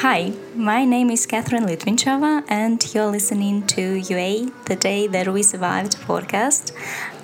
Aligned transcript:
Hi, 0.00 0.32
my 0.54 0.86
name 0.86 1.10
is 1.10 1.26
Catherine 1.26 1.66
Litvinchova, 1.66 2.42
and 2.48 2.82
you're 2.94 3.10
listening 3.10 3.66
to 3.66 3.96
UA, 3.96 4.50
the 4.64 4.74
Day 4.74 5.06
That 5.06 5.28
We 5.28 5.42
Survived 5.42 5.98
podcast. 5.98 6.72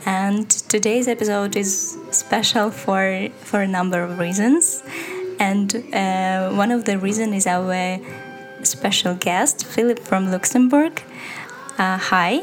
And 0.04 0.50
today's 0.50 1.09
episode 1.09 1.56
is 1.56 1.96
special 2.10 2.70
for, 2.70 3.30
for 3.41 3.62
a 3.62 3.66
number 3.66 4.02
of 4.02 4.18
reasons. 4.18 4.82
And 5.41 5.74
uh, 5.95 6.50
one 6.50 6.70
of 6.70 6.84
the 6.84 6.98
reasons 6.98 7.34
is 7.34 7.46
our 7.46 7.98
special 8.62 9.14
guest, 9.14 9.64
Philip 9.64 10.00
from 10.00 10.30
Luxembourg. 10.30 11.02
Uh, 11.79 11.96
hi. 11.96 12.43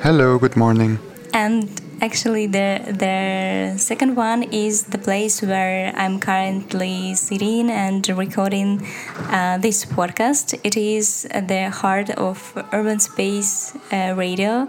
Hello, 0.00 0.38
good 0.38 0.56
morning. 0.56 1.00
And 1.34 1.81
actually, 2.02 2.46
the, 2.46 2.82
the 2.98 3.78
second 3.78 4.16
one 4.16 4.42
is 4.42 4.82
the 4.84 4.98
place 4.98 5.40
where 5.40 5.94
I'm 5.96 6.18
currently 6.18 7.14
sitting 7.14 7.70
and 7.70 8.06
recording 8.08 8.84
uh, 9.30 9.58
this 9.58 9.84
podcast. 9.84 10.58
It 10.64 10.76
is 10.76 11.22
the 11.22 11.70
heart 11.70 12.10
of 12.10 12.52
Urban 12.72 12.98
Space 12.98 13.76
uh, 13.92 14.14
Radio. 14.16 14.68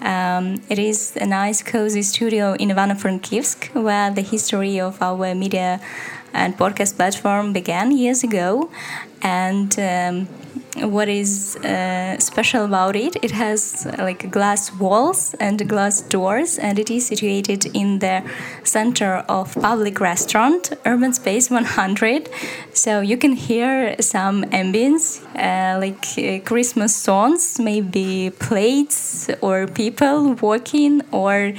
Um, 0.00 0.60
it 0.68 0.80
is 0.80 1.16
a 1.16 1.26
nice, 1.26 1.62
cozy 1.62 2.02
studio 2.02 2.54
in 2.54 2.70
Ivano-Frankivsk 2.70 3.80
where 3.80 4.10
the 4.10 4.22
history 4.22 4.80
of 4.80 5.00
our 5.00 5.34
media 5.36 5.80
and 6.34 6.58
podcast 6.58 6.96
platform 6.96 7.52
began 7.52 7.96
years 7.96 8.24
ago. 8.24 8.70
And 9.22 9.78
um, 9.78 10.28
what 10.76 11.08
is 11.08 11.56
uh, 11.56 12.18
special 12.18 12.64
about 12.64 12.96
it? 12.96 13.16
It 13.22 13.30
has 13.32 13.86
uh, 13.86 13.96
like 13.98 14.30
glass 14.30 14.72
walls 14.74 15.34
and 15.34 15.68
glass 15.68 16.00
doors 16.00 16.58
and 16.58 16.78
it 16.78 16.90
is 16.90 17.06
situated 17.06 17.66
in 17.74 17.98
the 17.98 18.22
center 18.64 19.24
of 19.28 19.54
public 19.54 20.00
restaurant 20.00 20.72
urban 20.86 21.12
space 21.12 21.50
100 21.50 22.28
so 22.72 23.00
you 23.00 23.16
can 23.16 23.32
hear 23.32 23.94
some 24.00 24.44
ambience 24.44 25.22
uh, 25.36 25.78
like 25.78 26.06
uh, 26.18 26.42
christmas 26.46 26.94
songs 26.96 27.58
maybe 27.58 28.30
plates 28.38 29.28
or 29.40 29.66
people 29.66 30.34
walking 30.34 31.02
or 31.12 31.52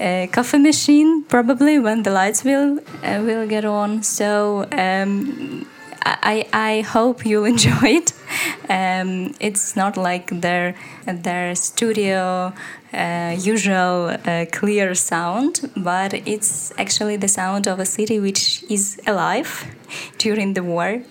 a 0.00 0.28
coffee 0.32 0.58
machine 0.58 1.22
probably 1.24 1.78
when 1.78 2.02
the 2.02 2.10
lights 2.10 2.42
will 2.44 2.78
uh, 3.02 3.20
will 3.22 3.46
get 3.46 3.64
on. 3.64 4.02
So 4.02 4.66
um, 4.72 5.66
I, 6.02 6.46
I 6.52 6.80
hope 6.82 7.26
you'll 7.26 7.44
enjoy 7.56 8.00
it. 8.00 8.12
Um, 8.68 9.34
it's 9.40 9.76
not 9.76 9.96
like 9.96 10.30
their 10.40 10.74
their 11.06 11.54
studio 11.54 12.52
uh, 12.92 13.36
usual 13.38 14.16
uh, 14.24 14.46
clear 14.52 14.94
sound, 14.94 15.70
but 15.76 16.14
it's 16.26 16.72
actually 16.78 17.16
the 17.16 17.28
sound 17.28 17.66
of 17.66 17.78
a 17.78 17.86
city 17.86 18.20
which 18.20 18.64
is 18.70 19.00
alive 19.06 19.64
during 20.18 20.54
the 20.54 20.62
war. 20.62 21.02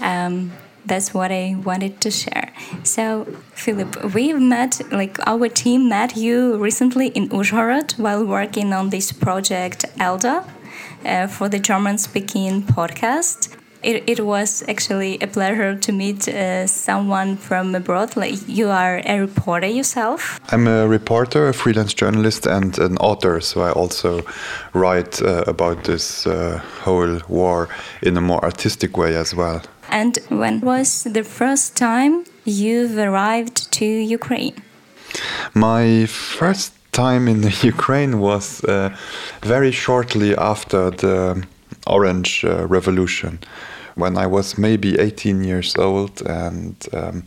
Um, 0.00 0.52
that's 0.84 1.14
what 1.14 1.30
I 1.30 1.56
wanted 1.64 2.00
to 2.00 2.10
share. 2.10 2.52
So, 2.82 3.24
Philip, 3.54 4.14
we've 4.14 4.40
met, 4.40 4.80
like 4.90 5.16
our 5.26 5.48
team 5.48 5.88
met 5.88 6.16
you 6.16 6.56
recently 6.56 7.08
in 7.08 7.28
Uzhhorod 7.28 7.98
while 7.98 8.24
working 8.24 8.72
on 8.72 8.90
this 8.90 9.12
project 9.12 9.84
ELDA 9.98 10.44
uh, 11.04 11.26
for 11.28 11.48
the 11.48 11.60
German 11.60 11.98
speaking 11.98 12.62
podcast 12.62 13.56
it, 13.82 14.04
it 14.06 14.24
was 14.24 14.62
actually 14.68 15.18
a 15.20 15.26
pleasure 15.26 15.76
to 15.76 15.92
meet 15.92 16.28
uh, 16.28 16.66
someone 16.66 17.36
from 17.36 17.74
abroad. 17.74 18.16
Like 18.16 18.36
you 18.48 18.68
are 18.68 19.02
a 19.04 19.20
reporter 19.20 19.66
yourself. 19.66 20.40
I'm 20.52 20.66
a 20.66 20.86
reporter, 20.86 21.48
a 21.48 21.52
freelance 21.52 21.94
journalist, 21.94 22.46
and 22.46 22.78
an 22.78 22.96
author. 22.98 23.40
So 23.40 23.62
I 23.62 23.70
also 23.72 24.22
write 24.72 25.20
uh, 25.22 25.44
about 25.46 25.84
this 25.84 26.26
uh, 26.26 26.60
whole 26.82 27.20
war 27.28 27.68
in 28.02 28.16
a 28.16 28.20
more 28.20 28.42
artistic 28.44 28.96
way 28.96 29.16
as 29.16 29.34
well. 29.34 29.62
And 29.90 30.18
when 30.28 30.60
was 30.60 31.04
the 31.04 31.22
first 31.22 31.76
time 31.76 32.24
you've 32.44 32.96
arrived 32.96 33.70
to 33.72 33.84
Ukraine? 33.84 34.54
My 35.54 36.06
first 36.06 36.72
time 36.92 37.28
in 37.28 37.42
Ukraine 37.62 38.20
was 38.20 38.64
uh, 38.64 38.96
very 39.42 39.72
shortly 39.72 40.36
after 40.36 40.90
the 40.90 41.44
Orange 41.86 42.44
uh, 42.44 42.66
Revolution 42.66 43.38
when 43.94 44.16
I 44.16 44.26
was 44.26 44.58
maybe 44.58 44.98
18 44.98 45.44
years 45.44 45.76
old, 45.76 46.22
and 46.22 46.76
um, 46.92 47.24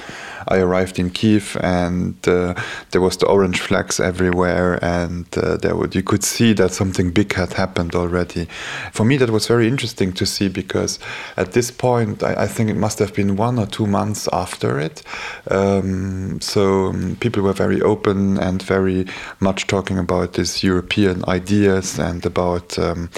I 0.48 0.58
arrived 0.58 1.00
in 1.00 1.10
Kiev, 1.10 1.58
and 1.62 2.16
uh, 2.28 2.54
there 2.92 3.02
was 3.02 3.18
the 3.18 3.28
orange 3.28 3.62
flags 3.62 4.00
everywhere, 4.00 4.80
and 4.84 5.26
uh, 5.38 5.58
there 5.58 5.76
would, 5.76 5.96
you 5.96 6.04
could 6.04 6.24
see 6.24 6.54
that 6.54 6.72
something 6.72 7.12
big 7.12 7.34
had 7.34 7.54
happened 7.54 7.96
already. 7.96 8.48
For 8.92 9.06
me, 9.06 9.18
that 9.18 9.30
was 9.30 9.48
very 9.48 9.68
interesting 9.68 10.14
to 10.14 10.26
see 10.26 10.50
because 10.50 11.00
at 11.38 11.54
this 11.54 11.72
point, 11.72 12.24
I, 12.24 12.44
I 12.44 12.48
think 12.48 12.70
it 12.70 12.78
must 12.78 13.00
have 13.00 13.14
been 13.14 13.36
one 13.36 13.60
or 13.60 13.66
two 13.66 13.88
months 13.88 14.28
after 14.32 14.80
it. 14.80 15.04
Um, 15.50 16.40
so 16.42 16.88
um, 16.88 17.18
people 17.20 17.44
were 17.44 17.54
very 17.54 17.82
open 17.82 18.38
and 18.38 18.62
very 18.62 19.06
much 19.40 19.68
talking 19.68 19.98
about 19.98 20.34
these 20.34 20.64
European 20.64 21.24
ideas 21.28 22.00
and 22.00 22.26
about 22.26 22.78
um, 22.80 23.10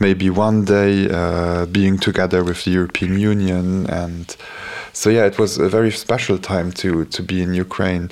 maybe 0.00 0.30
one 0.30 0.64
day 0.64 1.08
uh, 1.10 1.66
being 1.66 1.98
together 1.98 2.44
with 2.44 2.64
the 2.64 2.70
European 2.86 3.18
Union. 3.18 3.86
And 3.86 4.36
so, 4.92 5.10
yeah, 5.10 5.26
it 5.26 5.38
was 5.38 5.58
a 5.58 5.68
very 5.68 5.90
special 5.90 6.38
time 6.38 6.72
to, 6.72 7.04
to 7.16 7.22
be 7.22 7.42
in 7.42 7.54
Ukraine. 7.54 8.10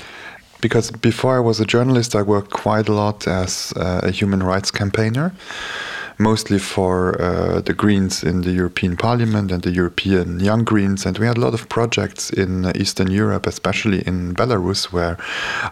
Because 0.60 0.90
before 0.90 1.36
I 1.36 1.40
was 1.40 1.60
a 1.60 1.66
journalist, 1.66 2.14
I 2.14 2.22
worked 2.22 2.50
quite 2.50 2.88
a 2.88 2.92
lot 2.92 3.28
as 3.28 3.72
uh, 3.76 4.00
a 4.02 4.10
human 4.10 4.42
rights 4.42 4.70
campaigner 4.70 5.32
mostly 6.18 6.58
for 6.58 7.20
uh, 7.20 7.60
the 7.60 7.74
Greens 7.74 8.22
in 8.22 8.42
the 8.42 8.52
European 8.52 8.96
Parliament 8.96 9.50
and 9.50 9.62
the 9.62 9.70
European 9.70 10.40
Young 10.40 10.64
Greens. 10.64 11.06
And 11.06 11.18
we 11.18 11.26
had 11.26 11.36
a 11.36 11.40
lot 11.40 11.54
of 11.54 11.68
projects 11.68 12.30
in 12.30 12.70
Eastern 12.76 13.10
Europe, 13.10 13.46
especially 13.46 14.02
in 14.06 14.34
Belarus, 14.34 14.92
where 14.92 15.16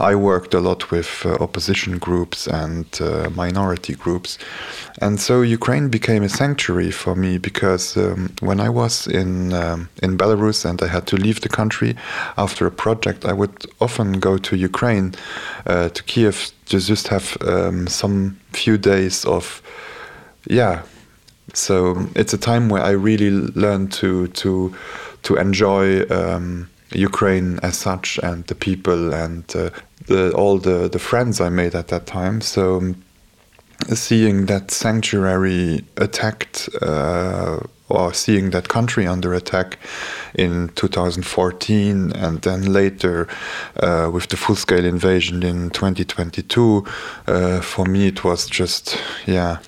I 0.00 0.14
worked 0.14 0.54
a 0.54 0.60
lot 0.60 0.90
with 0.90 1.24
uh, 1.24 1.34
opposition 1.40 1.98
groups 1.98 2.46
and 2.46 2.86
uh, 3.00 3.30
minority 3.34 3.94
groups. 3.94 4.38
And 5.00 5.20
so 5.20 5.42
Ukraine 5.42 5.88
became 5.88 6.22
a 6.22 6.28
sanctuary 6.28 6.90
for 6.90 7.14
me 7.14 7.38
because 7.38 7.96
um, 7.96 8.34
when 8.40 8.60
I 8.60 8.68
was 8.68 9.06
in 9.06 9.52
um, 9.52 9.88
in 10.02 10.16
Belarus 10.18 10.64
and 10.64 10.82
I 10.82 10.88
had 10.88 11.06
to 11.06 11.16
leave 11.16 11.40
the 11.40 11.48
country 11.48 11.96
after 12.36 12.66
a 12.66 12.70
project, 12.70 13.24
I 13.24 13.32
would 13.32 13.66
often 13.80 14.20
go 14.20 14.38
to 14.38 14.56
Ukraine, 14.56 15.14
uh, 15.66 15.88
to 15.88 16.02
Kiev, 16.02 16.50
to 16.66 16.78
just 16.78 17.08
have 17.08 17.36
um, 17.40 17.86
some 17.86 18.38
few 18.52 18.78
days 18.78 19.24
of 19.24 19.62
yeah 20.48 20.82
so 21.54 22.08
it's 22.14 22.32
a 22.32 22.38
time 22.38 22.68
where 22.68 22.82
I 22.82 22.90
really 22.90 23.30
learned 23.30 23.92
to 23.94 24.28
to 24.28 24.74
to 25.22 25.36
enjoy 25.36 26.02
um, 26.08 26.68
Ukraine 26.92 27.58
as 27.62 27.76
such 27.76 28.18
and 28.22 28.44
the 28.46 28.54
people 28.54 29.12
and 29.12 29.44
uh, 29.54 29.70
the, 30.06 30.32
all 30.32 30.58
the 30.58 30.88
the 30.88 30.98
friends 30.98 31.40
I 31.40 31.48
made 31.48 31.74
at 31.74 31.88
that 31.88 32.06
time. 32.06 32.40
So 32.40 32.94
seeing 33.94 34.46
that 34.46 34.70
sanctuary 34.70 35.84
attacked. 35.96 36.68
Uh, 36.80 37.60
or 37.88 38.14
seeing 38.14 38.50
that 38.52 38.70
country 38.70 39.06
under 39.06 39.34
attack 39.34 39.76
in 40.34 40.70
2014 40.76 42.10
and 42.12 42.40
then 42.40 42.72
later 42.72 43.28
uh, 43.80 44.08
with 44.10 44.28
the 44.28 44.36
full-scale 44.38 44.86
invasion 44.86 45.42
in 45.42 45.68
2022 45.68 46.86
uh, 47.26 47.60
for 47.60 47.84
me 47.84 48.06
it 48.06 48.24
was 48.24 48.46
just 48.46 48.96
yeah 49.26 49.58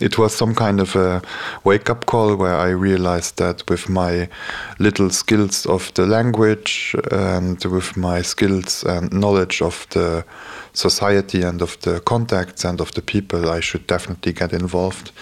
it 0.00 0.18
was 0.18 0.34
some 0.34 0.54
kind 0.54 0.80
of 0.80 0.96
a 0.96 1.22
wake 1.64 1.90
up 1.90 2.06
call 2.06 2.36
where 2.36 2.56
I 2.56 2.70
realized 2.70 3.38
that 3.38 3.68
with 3.68 3.88
my 3.88 4.28
little 4.78 5.10
skills 5.10 5.66
of 5.66 5.92
the 5.94 6.06
language 6.06 6.96
and 7.10 7.62
with 7.64 7.96
my 7.96 8.22
skills 8.22 8.84
and 8.84 9.12
knowledge 9.12 9.62
of 9.62 9.86
the 9.90 10.24
society 10.72 11.42
and 11.42 11.62
of 11.62 11.80
the 11.80 12.00
contacts 12.00 12.64
and 12.64 12.80
of 12.80 12.92
the 12.92 13.02
people, 13.02 13.48
I 13.48 13.60
should 13.60 13.86
definitely 13.86 14.32
get 14.32 14.52
involved. 14.52 15.12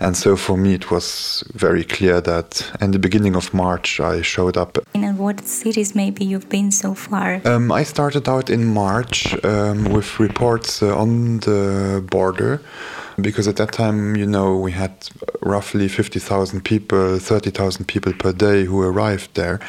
And 0.00 0.16
so 0.16 0.36
for 0.36 0.56
me, 0.56 0.74
it 0.74 0.90
was 0.90 1.44
very 1.54 1.84
clear 1.84 2.20
that 2.20 2.70
in 2.80 2.92
the 2.92 2.98
beginning 2.98 3.36
of 3.36 3.52
March, 3.52 4.00
I 4.00 4.22
showed 4.22 4.56
up. 4.56 4.78
In 4.94 5.18
what 5.18 5.40
cities 5.44 5.94
maybe 5.94 6.24
you've 6.24 6.48
been 6.48 6.70
so 6.70 6.94
far? 6.94 7.40
Um, 7.44 7.72
I 7.72 7.82
started 7.82 8.28
out 8.28 8.50
in 8.50 8.64
March 8.64 9.36
um, 9.44 9.84
with 9.92 10.20
reports 10.20 10.82
uh, 10.82 10.96
on 10.96 11.40
the 11.40 12.04
border 12.10 12.60
because 13.20 13.48
at 13.48 13.56
that 13.56 13.72
time, 13.72 14.16
you 14.16 14.26
know, 14.26 14.56
we 14.56 14.72
had 14.72 14.92
roughly 15.40 15.88
50,000 15.88 16.62
people, 16.62 17.18
30,000 17.18 17.86
people 17.86 18.12
per 18.12 18.32
day 18.32 18.64
who 18.64 18.82
arrived 18.82 19.34
there. 19.34 19.60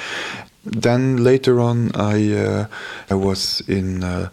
Then 0.66 1.24
later 1.24 1.60
on, 1.60 1.92
I 1.94 2.34
uh, 2.34 2.66
I 3.12 3.14
was 3.14 3.62
in 3.68 4.04
uh, 4.04 4.30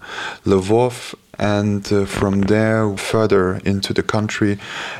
Lvov, 0.46 1.14
and 1.38 1.92
uh, 1.92 2.06
from 2.06 2.42
there 2.42 2.96
further 2.96 3.60
into 3.66 3.92
the 3.92 4.02
country, 4.02 4.58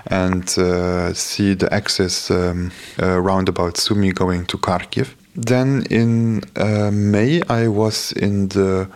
and 0.08 0.46
uh, 0.58 1.14
see 1.14 1.54
the 1.54 1.72
access 1.72 2.30
um, 2.30 2.70
uh, 3.00 3.18
roundabout 3.18 3.78
Sumy 3.78 4.12
going 4.12 4.44
to 4.46 4.58
Kharkiv. 4.58 5.14
Then 5.34 5.86
in 5.88 6.42
uh, 6.56 6.90
May, 6.92 7.40
I 7.48 7.68
was 7.68 8.12
in 8.12 8.48
the 8.48 8.88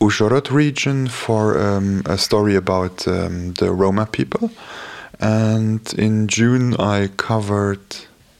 Uzhhorod 0.00 0.50
region 0.50 1.08
for 1.08 1.60
um, 1.60 2.02
a 2.06 2.16
story 2.16 2.56
about 2.56 3.06
um, 3.06 3.52
the 3.54 3.70
Roma 3.70 4.06
people. 4.06 4.50
And 5.20 5.92
in 5.98 6.26
June, 6.26 6.74
I 6.76 7.08
covered 7.18 7.80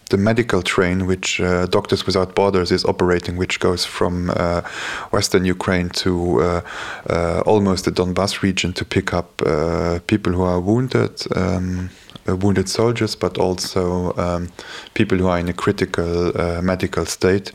the 0.09 0.17
medical 0.17 0.63
train, 0.63 1.07
which 1.07 1.41
uh, 1.41 1.67
Doctors 1.67 2.07
Without 2.07 2.35
Borders 2.35 2.73
is 2.73 2.85
operating, 2.85 3.37
which 3.37 3.61
goes 3.61 3.85
from 3.85 4.31
uh, 4.31 4.63
western 5.11 5.45
Ukraine 5.45 5.91
to 5.91 6.41
uh, 6.41 6.61
uh, 7.09 7.43
almost 7.47 7.85
the 7.85 7.93
Donbass 7.93 8.43
region 8.43 8.73
to 8.73 8.85
pick 8.85 9.13
up 9.13 9.43
uh, 9.43 10.01
people 10.07 10.33
who 10.33 10.43
are 10.43 10.61
wounded. 10.61 11.23
Um, 11.37 11.91
wounded 12.27 12.69
soldiers, 12.69 13.17
but 13.17 13.39
also 13.39 14.15
um, 14.17 14.53
people 14.95 15.19
who 15.19 15.27
are 15.27 15.39
in 15.39 15.49
a 15.49 15.53
critical 15.53 16.39
uh, 16.41 16.61
medical 16.63 17.07
state. 17.07 17.53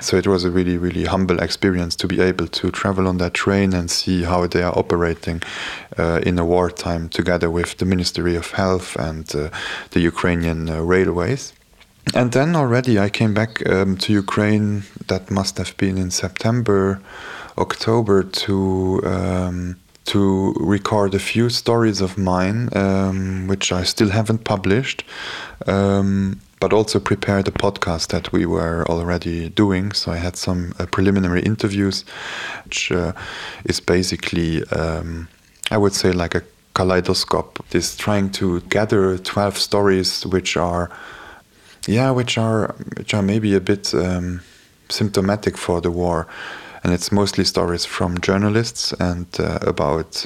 So 0.00 0.16
it 0.16 0.26
was 0.26 0.44
a 0.44 0.50
really, 0.50 0.78
really 0.78 1.04
humble 1.04 1.40
experience 1.40 1.96
to 1.96 2.08
be 2.08 2.20
able 2.20 2.46
to 2.46 2.70
travel 2.70 3.06
on 3.06 3.18
that 3.18 3.34
train 3.34 3.74
and 3.74 3.90
see 3.90 4.22
how 4.22 4.46
they 4.46 4.62
are 4.62 4.76
operating 4.76 5.42
uh, 5.98 6.20
in 6.24 6.38
a 6.38 6.44
wartime 6.44 7.08
together 7.08 7.50
with 7.50 7.76
the 7.78 7.84
Ministry 7.84 8.36
of 8.36 8.50
Health 8.52 8.96
and 8.96 9.34
uh, 9.34 9.50
the 9.90 10.00
Ukrainian 10.00 10.68
uh, 10.68 10.80
railways. 10.82 11.52
And 12.14 12.32
then 12.32 12.56
already 12.56 12.98
I 12.98 13.10
came 13.10 13.34
back 13.34 13.68
um, 13.68 13.96
to 13.98 14.12
Ukraine, 14.12 14.84
that 15.08 15.30
must 15.30 15.58
have 15.58 15.76
been 15.76 15.98
in 15.98 16.10
September, 16.10 17.00
October, 17.58 18.22
to. 18.22 19.00
Um, 19.04 19.76
to 20.08 20.54
record 20.58 21.14
a 21.14 21.18
few 21.18 21.50
stories 21.50 22.00
of 22.00 22.16
mine, 22.16 22.70
um, 22.74 23.46
which 23.46 23.72
I 23.72 23.82
still 23.84 24.08
haven't 24.08 24.44
published, 24.44 25.04
um, 25.66 26.40
but 26.60 26.72
also 26.72 26.98
prepared 26.98 27.46
a 27.46 27.50
podcast 27.50 28.08
that 28.08 28.32
we 28.32 28.46
were 28.46 28.86
already 28.88 29.50
doing. 29.50 29.92
So 29.92 30.10
I 30.10 30.16
had 30.16 30.36
some 30.36 30.72
uh, 30.78 30.86
preliminary 30.86 31.42
interviews, 31.42 32.06
which 32.64 32.90
uh, 32.90 33.12
is 33.64 33.80
basically, 33.80 34.64
um, 34.68 35.28
I 35.70 35.76
would 35.76 35.92
say, 35.92 36.12
like 36.12 36.34
a 36.34 36.42
kaleidoscope. 36.72 37.62
This 37.68 37.94
trying 37.94 38.30
to 38.30 38.60
gather 38.62 39.18
12 39.18 39.58
stories 39.58 40.24
which 40.24 40.56
are, 40.56 40.90
yeah, 41.86 42.10
which 42.12 42.38
are, 42.38 42.74
which 42.96 43.12
are 43.12 43.22
maybe 43.22 43.54
a 43.54 43.60
bit 43.60 43.94
um, 43.94 44.40
symptomatic 44.88 45.58
for 45.58 45.82
the 45.82 45.90
war 45.90 46.26
and 46.88 46.94
it's 46.94 47.12
mostly 47.12 47.44
stories 47.44 47.84
from 47.84 48.18
journalists 48.22 48.94
and 48.94 49.26
uh, 49.38 49.58
about 49.60 50.24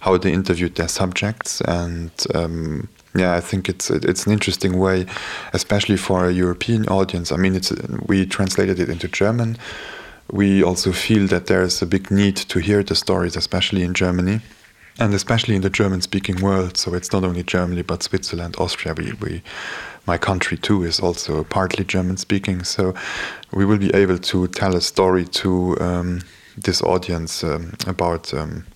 how 0.00 0.18
they 0.18 0.30
interviewed 0.30 0.74
their 0.74 0.88
subjects 0.88 1.62
and 1.62 2.10
um, 2.34 2.86
yeah, 3.14 3.34
I 3.34 3.40
think 3.40 3.68
it's 3.68 3.90
it's 3.90 4.26
an 4.26 4.32
interesting 4.32 4.78
way, 4.78 5.06
especially 5.52 5.96
for 5.98 6.26
a 6.26 6.32
European 6.32 6.86
audience. 6.88 7.30
I 7.30 7.36
mean, 7.36 7.54
it's 7.54 7.70
we 8.06 8.24
translated 8.26 8.78
it 8.78 8.88
into 8.88 9.06
German. 9.06 9.58
We 10.30 10.62
also 10.62 10.92
feel 10.92 11.26
that 11.28 11.46
there 11.46 11.62
is 11.62 11.82
a 11.82 11.86
big 11.86 12.10
need 12.10 12.36
to 12.36 12.58
hear 12.58 12.82
the 12.82 12.94
stories, 12.94 13.36
especially 13.36 13.82
in 13.82 13.92
Germany, 13.92 14.40
and 14.98 15.12
especially 15.12 15.56
in 15.56 15.62
the 15.62 15.68
German-speaking 15.68 16.40
world. 16.40 16.78
So 16.78 16.94
it's 16.94 17.12
not 17.12 17.22
only 17.22 17.42
Germany, 17.42 17.82
but 17.82 18.02
Switzerland, 18.02 18.56
Austria. 18.58 18.94
We 18.94 19.12
we 19.20 19.42
my 20.06 20.18
country 20.18 20.58
too 20.58 20.82
is 20.84 21.00
also 21.00 21.44
partly 21.44 21.84
German 21.84 22.16
speaking. 22.16 22.64
So 22.64 22.94
we 23.52 23.64
will 23.64 23.78
be 23.78 23.94
able 23.94 24.18
to 24.18 24.48
tell 24.48 24.74
a 24.74 24.80
story 24.80 25.24
to 25.24 25.80
um, 25.80 26.20
this 26.56 26.82
audience 26.82 27.44
um, 27.44 27.74
about 27.86 28.34
um, 28.34 28.66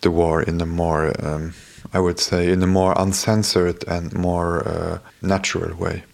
the 0.00 0.10
war 0.10 0.42
in 0.42 0.60
a 0.60 0.66
more, 0.66 1.12
um, 1.24 1.54
I 1.92 2.00
would 2.00 2.18
say, 2.18 2.50
in 2.50 2.62
a 2.62 2.66
more 2.66 2.94
uncensored 2.96 3.84
and 3.86 4.12
more 4.14 4.66
uh, 4.66 4.98
natural 5.22 5.76
way. 5.76 6.04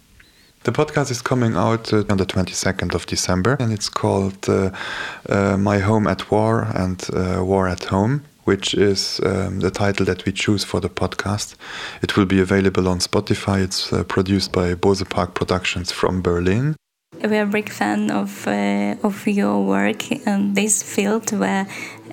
The 0.63 0.71
podcast 0.73 1.11
is 1.11 1.21
coming 1.21 1.55
out 1.55 1.93
uh, 1.93 2.03
on 2.09 2.17
the 2.17 2.25
22nd 2.25 2.93
of 2.93 3.05
December 3.05 3.55
and 3.59 3.71
it's 3.71 3.87
called 3.89 4.49
uh, 4.49 4.71
uh 5.29 5.55
My 5.55 5.79
Home 5.79 6.07
at 6.07 6.29
War 6.29 6.67
and 6.75 7.01
uh, 7.13 7.41
War 7.41 7.69
at 7.69 7.85
Home 7.85 8.25
which 8.47 8.73
is 8.73 9.19
um, 9.25 9.59
the 9.59 9.69
title 9.69 10.05
that 10.05 10.25
we 10.25 10.31
choose 10.31 10.63
for 10.63 10.79
the 10.79 10.89
podcast. 10.89 11.55
It 12.01 12.15
will 12.15 12.25
be 12.25 12.39
available 12.39 12.87
on 12.87 12.99
Spotify. 12.99 13.61
It's 13.61 13.91
uh, 13.91 14.05
produced 14.05 14.53
by 14.53 14.73
Bosepark 14.73 15.33
Productions 15.33 15.91
from 15.91 16.21
Berlin. 16.21 16.77
We 17.21 17.37
are 17.37 17.43
a 17.43 17.45
big 17.45 17.69
fan 17.69 18.09
of 18.11 18.47
uh, 18.47 18.95
of 19.03 19.27
your 19.27 19.65
work 19.65 20.11
in 20.11 20.53
this 20.53 20.83
field, 20.83 21.31
where 21.31 21.67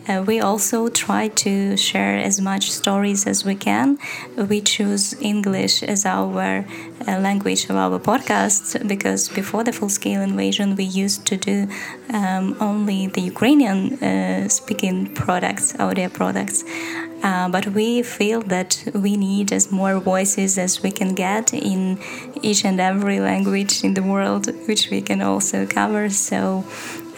uh, 0.08 0.22
we 0.26 0.40
also 0.40 0.88
try 0.88 1.28
to 1.28 1.76
share 1.76 2.18
as 2.18 2.40
much 2.40 2.70
stories 2.70 3.26
as 3.26 3.44
we 3.44 3.54
can. 3.54 3.98
We 4.36 4.60
choose 4.60 5.14
English 5.20 5.82
as 5.82 6.04
our 6.04 6.64
uh, 7.08 7.18
language 7.20 7.64
of 7.70 7.76
our 7.76 7.98
podcast 7.98 8.86
because 8.86 9.28
before 9.28 9.64
the 9.64 9.72
full 9.72 9.88
scale 9.88 10.20
invasion, 10.20 10.76
we 10.76 10.84
used 10.84 11.26
to 11.26 11.36
do 11.36 11.68
um, 12.12 12.56
only 12.60 13.06
the 13.06 13.22
Ukrainian 13.22 13.94
uh, 13.94 14.48
speaking 14.48 15.14
products, 15.14 15.74
audio 15.78 16.08
products. 16.08 16.64
Uh, 17.22 17.48
but 17.48 17.66
we 17.68 18.02
feel 18.02 18.42
that 18.42 18.84
we 18.94 19.16
need 19.16 19.50
as 19.50 19.72
more 19.72 19.98
voices 19.98 20.58
as 20.58 20.82
we 20.82 20.90
can 20.90 21.14
get 21.14 21.54
in 21.54 21.98
each 22.42 22.66
and 22.66 22.78
every 22.78 23.20
language 23.20 23.82
in 23.82 23.94
the 23.94 24.02
world, 24.02 24.46
which 24.68 24.90
we 24.90 25.00
can 25.00 25.22
also 25.22 25.66
cover. 25.66 26.10
So. 26.10 26.64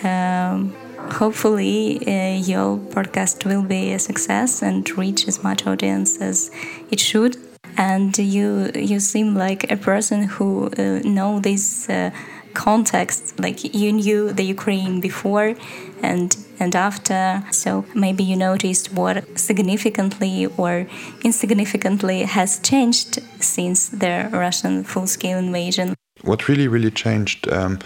Um, 0.04 0.72
hopefully 1.12 1.98
uh, 2.06 2.38
your 2.38 2.78
podcast 2.78 3.44
will 3.44 3.62
be 3.62 3.92
a 3.92 3.98
success 3.98 4.62
and 4.62 4.88
reach 4.96 5.28
as 5.28 5.42
much 5.42 5.66
audience 5.66 6.20
as 6.20 6.50
it 6.90 7.00
should. 7.00 7.36
And 7.78 8.16
you 8.16 8.70
you 8.74 9.00
seem 9.00 9.34
like 9.34 9.70
a 9.70 9.76
person 9.76 10.24
who 10.24 10.70
uh, 10.78 11.00
know 11.04 11.40
this 11.40 11.88
uh, 11.90 12.10
context 12.54 13.38
like 13.38 13.74
you 13.74 13.92
knew 13.92 14.32
the 14.32 14.44
ukraine 14.44 15.00
before 15.00 15.54
and 16.02 16.36
and 16.58 16.74
after. 16.74 17.44
So 17.50 17.84
maybe 17.94 18.24
you 18.24 18.36
noticed 18.36 18.92
what 18.92 19.16
significantly 19.38 20.46
or 20.56 20.86
insignificantly 21.22 22.22
has 22.22 22.58
changed 22.60 23.20
since 23.40 23.88
the 23.88 24.30
russian 24.32 24.84
full-scale 24.84 25.38
invasion. 25.38 25.94
What 26.22 26.48
really 26.48 26.68
really 26.68 26.90
changed 26.90 27.40
um, 27.52 27.78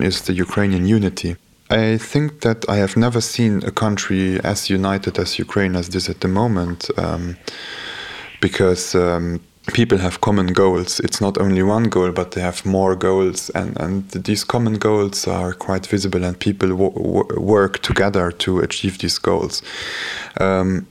is 0.00 0.22
the 0.22 0.34
ukrainian 0.46 0.84
unity 0.96 1.36
I 1.70 1.98
think 1.98 2.40
that 2.40 2.68
I 2.68 2.76
have 2.76 2.96
never 2.96 3.20
seen 3.20 3.62
a 3.64 3.70
country 3.70 4.40
as 4.40 4.70
united 4.70 5.18
as 5.18 5.38
Ukraine 5.38 5.76
as 5.76 5.90
this 5.90 6.08
at 6.08 6.20
the 6.20 6.28
moment, 6.28 6.90
um, 6.96 7.36
because 8.40 8.94
um, 8.94 9.40
people 9.74 9.98
have 9.98 10.22
common 10.22 10.48
goals. 10.48 10.98
It's 11.00 11.20
not 11.20 11.36
only 11.38 11.62
one 11.62 11.84
goal, 11.84 12.12
but 12.12 12.32
they 12.32 12.40
have 12.40 12.64
more 12.64 12.96
goals, 12.96 13.50
and, 13.50 13.78
and 13.78 14.10
these 14.10 14.44
common 14.44 14.78
goals 14.78 15.26
are 15.26 15.52
quite 15.52 15.86
visible, 15.86 16.24
and 16.24 16.38
people 16.38 16.74
work 16.74 17.82
together 17.82 18.30
to 18.32 18.60
achieve 18.60 18.98
these 18.98 19.18
goals. 19.18 19.62
Um, 20.40 20.86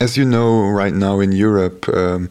as 0.00 0.16
you 0.16 0.24
know, 0.24 0.68
right 0.68 0.94
now 0.94 1.20
in 1.20 1.32
Europe, 1.32 1.88
um, 1.88 2.28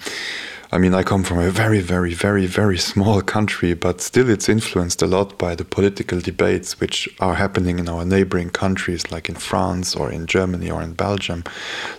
I 0.70 0.78
mean, 0.78 0.94
I 0.94 1.04
come 1.04 1.24
from 1.24 1.40
a 1.40 1.50
very, 1.50 1.80
very, 1.80 2.14
very, 2.14 2.46
very 2.46 2.78
small 2.78 3.22
country, 3.22 3.74
but 3.74 4.02
still 4.02 4.30
it's 4.30 4.50
influenced 4.50 5.02
a 5.02 5.08
lot 5.08 5.38
by 5.38 5.56
the 5.56 5.64
political 5.64 6.20
debates 6.20 6.80
which 6.82 7.08
are 7.20 7.36
happening 7.36 7.80
in 7.80 7.88
our 7.88 8.04
neighboring 8.04 8.50
countries, 8.50 9.10
like 9.10 9.30
in 9.30 9.36
France 9.36 9.96
or 9.96 10.12
in 10.12 10.28
Germany 10.28 10.70
or 10.70 10.82
in 10.82 10.94
Belgium. 10.94 11.46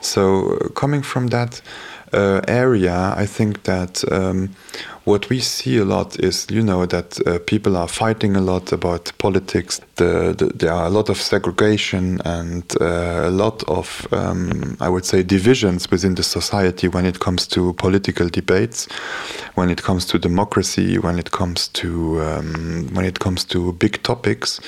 So, 0.02 0.58
coming 0.74 1.02
from 1.02 1.28
that 1.28 1.62
uh, 2.12 2.42
area, 2.46 3.14
I 3.16 3.24
think 3.24 3.62
that 3.62 4.04
um, 4.12 4.54
what 5.08 5.30
we 5.30 5.40
see 5.40 5.78
a 5.78 5.86
lot 5.86 6.20
is, 6.20 6.46
you 6.50 6.62
know, 6.62 6.84
that 6.84 7.18
uh, 7.26 7.38
people 7.46 7.78
are 7.78 7.88
fighting 7.88 8.36
a 8.36 8.42
lot 8.42 8.72
about 8.72 9.10
politics. 9.16 9.80
The, 9.96 10.34
the, 10.36 10.52
there 10.54 10.70
are 10.70 10.84
a 10.84 10.90
lot 10.90 11.08
of 11.08 11.16
segregation 11.16 12.20
and 12.26 12.62
uh, 12.78 13.22
a 13.24 13.30
lot 13.30 13.64
of, 13.68 14.06
um, 14.12 14.76
I 14.80 14.90
would 14.90 15.06
say, 15.06 15.22
divisions 15.22 15.90
within 15.90 16.14
the 16.14 16.22
society 16.22 16.88
when 16.88 17.06
it 17.06 17.20
comes 17.20 17.46
to 17.48 17.72
political 17.74 18.28
debates, 18.28 18.86
when 19.54 19.70
it 19.70 19.82
comes 19.82 20.04
to 20.06 20.18
democracy, 20.18 20.98
when 20.98 21.18
it 21.18 21.30
comes 21.30 21.68
to 21.68 22.20
um, 22.20 22.90
when 22.92 23.06
it 23.06 23.18
comes 23.18 23.44
to 23.46 23.72
big 23.72 24.02
topics 24.02 24.60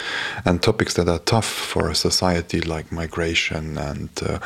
and 0.47 0.63
topics 0.63 0.95
that 0.95 1.07
are 1.09 1.21
tough 1.21 1.47
for 1.73 1.91
a 1.91 1.95
society 1.95 2.63
like 2.63 2.91
migration 2.91 3.77
and 3.77 4.09
uh, 4.27 4.39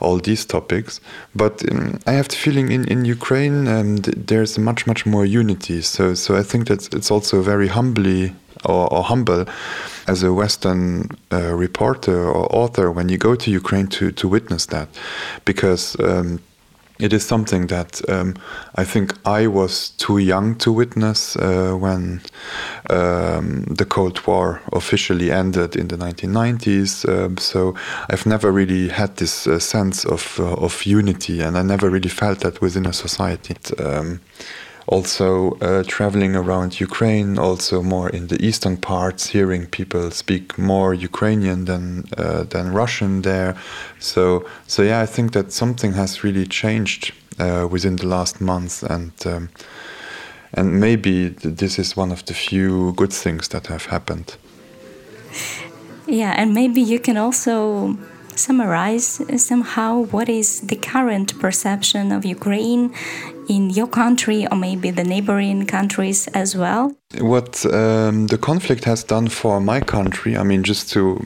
all 0.00 0.18
these 0.18 0.46
topics. 0.46 1.00
But 1.34 1.62
um, 1.70 2.00
I 2.06 2.12
have 2.12 2.28
the 2.28 2.36
feeling 2.36 2.72
in 2.72 2.88
in 2.88 3.04
Ukraine 3.04 3.68
um, 3.68 3.96
there's 4.30 4.58
much 4.58 4.86
much 4.86 5.04
more 5.04 5.26
unity 5.26 5.41
So, 5.86 6.14
so 6.14 6.36
I 6.36 6.42
think 6.42 6.68
that 6.68 6.94
it's 6.94 7.10
also 7.10 7.42
very 7.42 7.68
humbly 7.68 8.34
or, 8.64 8.92
or 8.92 9.02
humble 9.02 9.46
as 10.06 10.22
a 10.22 10.32
Western 10.32 11.08
uh, 11.32 11.54
reporter 11.54 12.28
or 12.28 12.54
author 12.54 12.90
when 12.90 13.08
you 13.08 13.18
go 13.18 13.34
to 13.34 13.50
Ukraine 13.50 13.86
to, 13.88 14.12
to 14.12 14.28
witness 14.28 14.66
that, 14.66 14.88
because 15.44 15.98
um, 16.00 16.40
it 17.02 17.12
is 17.12 17.26
something 17.26 17.66
that 17.66 18.00
um, 18.08 18.34
I 18.76 18.84
think 18.84 19.14
I 19.26 19.48
was 19.48 19.90
too 19.90 20.18
young 20.18 20.54
to 20.58 20.72
witness 20.72 21.36
uh, 21.36 21.72
when 21.72 22.20
um, 22.90 23.64
the 23.64 23.84
Cold 23.84 24.24
War 24.26 24.60
officially 24.72 25.32
ended 25.32 25.74
in 25.74 25.88
the 25.88 25.96
1990s. 25.96 27.08
Um, 27.08 27.38
so 27.38 27.74
I've 28.08 28.24
never 28.24 28.52
really 28.52 28.88
had 28.88 29.16
this 29.16 29.46
uh, 29.46 29.58
sense 29.58 30.04
of 30.04 30.38
uh, 30.38 30.54
of 30.54 30.86
unity, 30.86 31.40
and 31.40 31.58
I 31.58 31.62
never 31.62 31.90
really 31.90 32.08
felt 32.10 32.40
that 32.40 32.60
within 32.60 32.86
a 32.86 32.92
society. 32.92 33.56
Um, 33.78 34.20
also 34.86 35.52
uh, 35.60 35.82
traveling 35.86 36.34
around 36.34 36.80
Ukraine, 36.80 37.38
also 37.38 37.82
more 37.82 38.08
in 38.08 38.26
the 38.26 38.44
eastern 38.44 38.76
parts, 38.76 39.28
hearing 39.28 39.66
people 39.66 40.10
speak 40.10 40.58
more 40.58 40.94
Ukrainian 40.94 41.64
than 41.64 42.04
uh, 42.18 42.44
than 42.44 42.72
Russian 42.72 43.22
there. 43.22 43.54
So 43.98 44.44
so 44.66 44.82
yeah, 44.82 45.00
I 45.00 45.06
think 45.06 45.32
that 45.32 45.52
something 45.52 45.92
has 45.94 46.24
really 46.24 46.46
changed 46.46 47.12
uh, 47.38 47.66
within 47.70 47.96
the 47.96 48.06
last 48.06 48.40
months, 48.40 48.82
and 48.82 49.12
um, 49.26 49.48
and 50.54 50.80
maybe 50.80 51.28
this 51.28 51.78
is 51.78 51.96
one 51.96 52.12
of 52.12 52.24
the 52.24 52.34
few 52.34 52.92
good 52.92 53.12
things 53.12 53.48
that 53.48 53.66
have 53.68 53.86
happened. 53.86 54.36
Yeah, 56.06 56.34
and 56.36 56.52
maybe 56.52 56.80
you 56.80 56.98
can 56.98 57.16
also 57.16 57.96
summarize 58.34 59.20
somehow 59.36 60.02
what 60.10 60.28
is 60.28 60.60
the 60.60 60.76
current 60.76 61.38
perception 61.38 62.12
of 62.12 62.24
Ukraine 62.24 62.92
in 63.48 63.70
your 63.70 63.86
country 63.86 64.46
or 64.50 64.56
maybe 64.56 64.90
the 64.90 65.04
neighboring 65.04 65.66
countries 65.66 66.28
as 66.28 66.56
well? 66.56 66.94
What 67.20 67.66
um, 67.66 68.28
the 68.28 68.38
conflict 68.38 68.84
has 68.84 69.04
done 69.04 69.28
for 69.28 69.60
my 69.60 69.80
country, 69.80 70.34
I 70.34 70.44
mean, 70.44 70.62
just 70.62 70.90
to, 70.92 71.22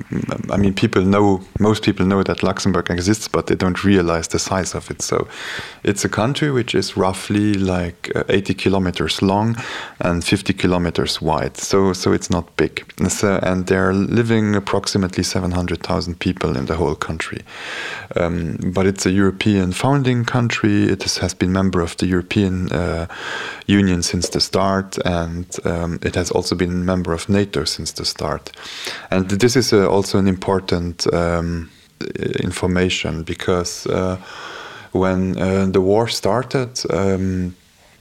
I 0.50 0.56
mean, 0.56 0.74
people 0.74 1.02
know, 1.02 1.42
most 1.60 1.84
people 1.84 2.04
know 2.04 2.24
that 2.24 2.42
Luxembourg 2.42 2.90
exists, 2.90 3.28
but 3.28 3.46
they 3.46 3.54
don't 3.54 3.84
realize 3.84 4.26
the 4.28 4.40
size 4.40 4.74
of 4.74 4.90
it. 4.90 5.00
So 5.00 5.28
it's 5.84 6.04
a 6.04 6.08
country 6.08 6.50
which 6.50 6.74
is 6.74 6.96
roughly 6.96 7.54
like 7.54 8.10
uh, 8.16 8.24
80 8.28 8.54
kilometers 8.54 9.22
long 9.22 9.56
and 10.00 10.24
50 10.24 10.52
kilometers 10.54 11.22
wide. 11.22 11.56
So, 11.56 11.92
so 11.92 12.12
it's 12.12 12.30
not 12.30 12.56
big. 12.56 12.84
So, 13.08 13.38
and 13.44 13.66
there 13.66 13.88
are 13.88 13.94
living 13.94 14.56
approximately 14.56 15.22
700,000 15.22 16.18
people 16.18 16.56
in 16.56 16.66
the 16.66 16.74
whole 16.74 16.96
country. 16.96 17.42
Um, 18.16 18.58
but 18.74 18.86
it's 18.86 19.06
a 19.06 19.12
European 19.12 19.70
founding 19.70 20.24
country. 20.24 20.84
It 20.84 21.04
has 21.04 21.32
been 21.32 21.52
member 21.52 21.80
of 21.80 21.96
the 21.98 22.05
European 22.06 22.72
uh, 22.72 23.06
Union 23.66 24.02
since 24.02 24.28
the 24.30 24.40
start, 24.40 24.98
and 25.04 25.46
um, 25.64 25.98
it 26.02 26.14
has 26.14 26.30
also 26.30 26.54
been 26.54 26.70
a 26.70 26.84
member 26.84 27.12
of 27.12 27.28
NATO 27.28 27.64
since 27.64 27.92
the 27.92 28.04
start. 28.04 28.52
And 29.10 29.28
this 29.28 29.56
is 29.56 29.72
uh, 29.72 29.88
also 29.88 30.18
an 30.18 30.28
important 30.28 31.06
um, 31.12 31.70
information 32.40 33.22
because 33.22 33.86
uh, 33.86 34.16
when 34.92 35.38
uh, 35.38 35.66
the 35.66 35.80
war 35.80 36.08
started. 36.08 36.80
Um, 36.90 37.54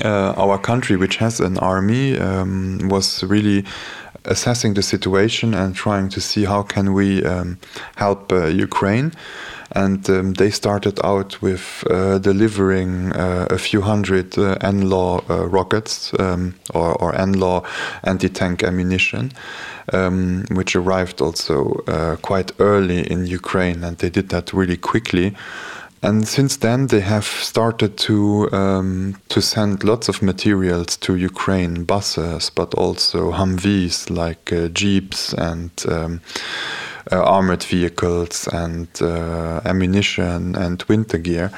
uh, 0.04 0.34
our 0.36 0.58
country, 0.58 0.98
which 0.98 1.16
has 1.16 1.40
an 1.40 1.58
army, 1.60 2.20
um, 2.20 2.90
was 2.90 3.24
really 3.24 3.64
assessing 4.26 4.74
the 4.74 4.82
situation 4.82 5.54
and 5.54 5.74
trying 5.74 6.10
to 6.10 6.20
see 6.20 6.44
how 6.44 6.64
can 6.64 6.94
we 6.94 7.24
um, 7.24 7.58
help 7.96 8.30
Ukraine 8.32 9.14
and 9.72 10.10
um, 10.10 10.34
they 10.34 10.50
started 10.50 11.00
out 11.04 11.42
with 11.42 11.84
uh, 11.90 12.20
delivering 12.20 13.12
uh, 13.14 13.48
a 13.50 13.58
few 13.58 13.82
hundred 13.82 14.38
uh, 14.38 14.56
NLAW 14.62 15.30
uh, 15.30 15.48
rockets 15.48 16.14
um, 16.20 16.56
or, 16.74 16.94
or 17.02 17.14
NLAW 17.14 17.66
anti-tank 18.04 18.64
ammunition, 18.64 19.32
um, 19.94 20.46
which 20.52 20.76
arrived 20.76 21.22
also 21.22 21.84
uh, 21.88 22.16
quite 22.18 22.52
early 22.60 23.10
in 23.12 23.26
Ukraine, 23.26 23.84
and 23.84 23.98
they 23.98 24.10
did 24.10 24.30
that 24.30 24.54
really 24.54 24.78
quickly. 24.78 25.36
And 26.02 26.28
since 26.28 26.58
then, 26.58 26.88
they 26.88 27.00
have 27.00 27.26
started 27.26 27.98
to 27.98 28.48
um, 28.52 29.16
to 29.30 29.42
send 29.42 29.84
lots 29.84 30.08
of 30.08 30.22
materials 30.22 30.98
to 30.98 31.16
Ukraine, 31.16 31.84
buses, 31.84 32.52
but 32.52 32.76
also 32.76 33.32
Humvees 33.32 34.12
like 34.12 34.54
uh, 34.54 34.68
jeeps 34.68 35.34
and 35.34 35.72
um, 35.90 36.22
armored 37.12 37.64
vehicles 37.64 38.48
and 38.48 38.88
uh, 39.02 39.62
ammunition 39.66 40.56
and 40.56 40.84
winter 40.84 41.18
gear. 41.18 41.52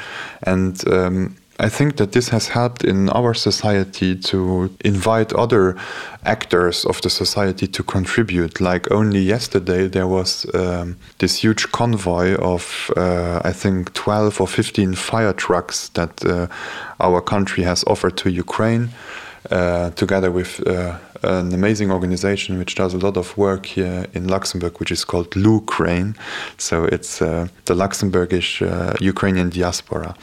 And 0.44 0.88
um, 0.88 1.36
I 1.60 1.70
think 1.70 1.98
that 1.98 2.12
this 2.12 2.30
has 2.30 2.50
helped 2.50 2.84
in 2.84 3.10
our 3.10 3.34
society 3.34 4.16
to 4.16 4.70
invite 4.86 5.34
other 5.34 5.76
actors 6.24 6.86
of 6.86 7.02
the 7.02 7.10
society 7.10 7.66
to 7.68 7.84
contribute. 7.84 8.62
Like 8.62 8.92
only 8.92 9.22
yesterday, 9.22 9.88
there 9.88 10.06
was 10.06 10.46
um, 10.54 10.98
this 11.18 11.44
huge 11.44 11.72
convoy 11.72 12.36
of, 12.36 12.92
uh, 12.96 13.42
I 13.44 13.54
think, 13.54 13.94
12 13.94 14.40
or 14.40 14.48
15 14.48 14.94
fire 14.94 15.34
trucks 15.34 15.90
that 15.90 16.24
uh, 16.24 16.48
our 17.00 17.22
country 17.22 17.64
has 17.64 17.84
offered 17.86 18.18
to 18.18 18.30
Ukraine. 18.30 18.90
Uh, 19.50 19.92
together 19.92 20.30
with 20.30 20.62
uh, 20.68 20.98
an 21.24 21.54
amazing 21.54 21.90
organization 21.90 22.58
which 22.58 22.76
does 22.76 22.94
a 22.94 22.98
lot 22.98 23.16
of 23.16 23.38
work 23.38 23.66
here 23.66 24.06
in 24.14 24.28
Luxembourg, 24.28 24.78
which 24.80 24.92
is 24.92 25.06
called 25.06 25.34
LUkraine. 25.38 26.16
So 26.58 26.84
it's 26.84 27.22
uh, 27.22 27.48
the 27.64 27.74
Luxembourgish 27.74 28.62
uh, 28.62 28.94
Ukrainian 29.00 29.50
diaspora. 29.50 30.16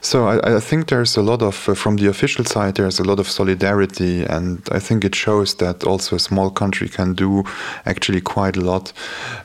So 0.00 0.26
I, 0.26 0.56
I, 0.56 0.60
think 0.60 0.88
there's 0.88 1.16
a 1.16 1.22
lot 1.22 1.40
of, 1.40 1.68
uh, 1.68 1.74
from 1.74 1.96
the 1.96 2.08
official 2.08 2.44
side, 2.44 2.74
there's 2.74 2.98
a 2.98 3.04
lot 3.04 3.20
of 3.20 3.28
solidarity, 3.28 4.24
and 4.24 4.60
I 4.72 4.80
think 4.80 5.04
it 5.04 5.14
shows 5.14 5.54
that 5.56 5.84
also 5.84 6.16
a 6.16 6.20
small 6.20 6.50
country 6.50 6.88
can 6.88 7.14
do 7.14 7.44
actually 7.86 8.20
quite 8.20 8.56
a 8.56 8.60
lot. 8.60 8.92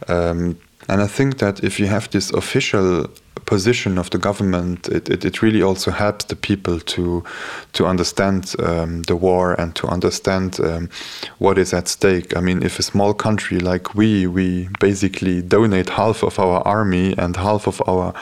Um, 0.08 0.58
and 0.90 1.02
I 1.02 1.08
think 1.08 1.38
that 1.38 1.64
if 1.64 1.80
you 1.80 1.88
have 1.88 2.10
this 2.10 2.32
official 2.32 3.08
position 3.46 3.98
of 3.98 4.10
the 4.10 4.18
government, 4.18 4.88
it, 4.90 5.10
it, 5.10 5.26
it, 5.26 5.42
really 5.42 5.62
also 5.62 5.92
helps 5.92 6.26
the 6.26 6.36
people 6.36 6.80
to 6.80 7.24
to 7.74 7.86
understand 7.86 8.54
um, 8.60 9.02
the 9.04 9.16
war 9.16 9.54
and 9.60 9.76
to 9.76 9.88
understand 9.88 10.60
um, 10.60 10.90
what 11.40 11.58
is 11.58 11.74
at 11.74 11.88
stake. 11.88 12.36
I 12.38 12.42
mean, 12.42 12.64
if 12.64 12.80
a 12.80 12.84
small 12.84 13.14
country 13.14 13.60
like 13.60 13.96
we, 13.96 14.28
we 14.28 14.70
basically 14.80 15.42
donate 15.42 15.90
half 15.90 16.24
of 16.24 16.40
our 16.40 16.62
army 16.68 17.16
and 17.18 17.36
half 17.36 17.68
of 17.68 17.82
our 17.88 18.14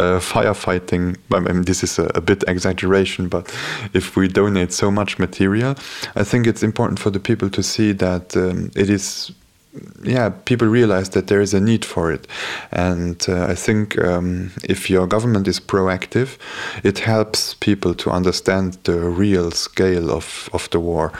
uh, 0.00 0.20
firefighting. 0.20 1.16
I 1.32 1.40
mean, 1.40 1.62
this 1.62 1.82
is 1.82 1.98
a, 1.98 2.06
a, 2.14 2.20
bit 2.20 2.44
exaggeration, 2.46 3.28
but 3.28 3.44
if 3.92 4.16
we 4.16 4.28
donate 4.28 4.72
so 4.72 4.90
much 4.90 5.18
material, 5.18 5.74
I 6.16 6.24
think 6.24 6.46
it's 6.46 6.62
important 6.62 6.98
for 6.98 7.10
the 7.10 7.20
people 7.20 7.50
to 7.50 7.62
see 7.62 7.92
that 7.92 8.36
um, 8.36 8.70
it 8.74 8.90
is 8.90 9.32
yeah, 10.02 10.30
people 10.44 10.68
realize 10.68 11.10
that 11.10 11.26
there 11.26 11.40
is 11.40 11.54
a 11.54 11.60
need 11.60 11.84
for 11.84 12.12
it. 12.12 12.26
And 12.70 13.24
uh, 13.28 13.46
I 13.46 13.54
think 13.54 13.98
um, 13.98 14.52
if 14.62 14.90
your 14.90 15.06
government 15.06 15.48
is 15.48 15.60
proactive, 15.60 16.36
it 16.82 17.00
helps 17.00 17.54
people 17.54 17.94
to 17.94 18.10
understand 18.10 18.78
the 18.84 18.98
real 19.00 19.50
scale 19.50 20.10
of, 20.10 20.48
of 20.52 20.68
the 20.70 20.80
war. 20.80 21.12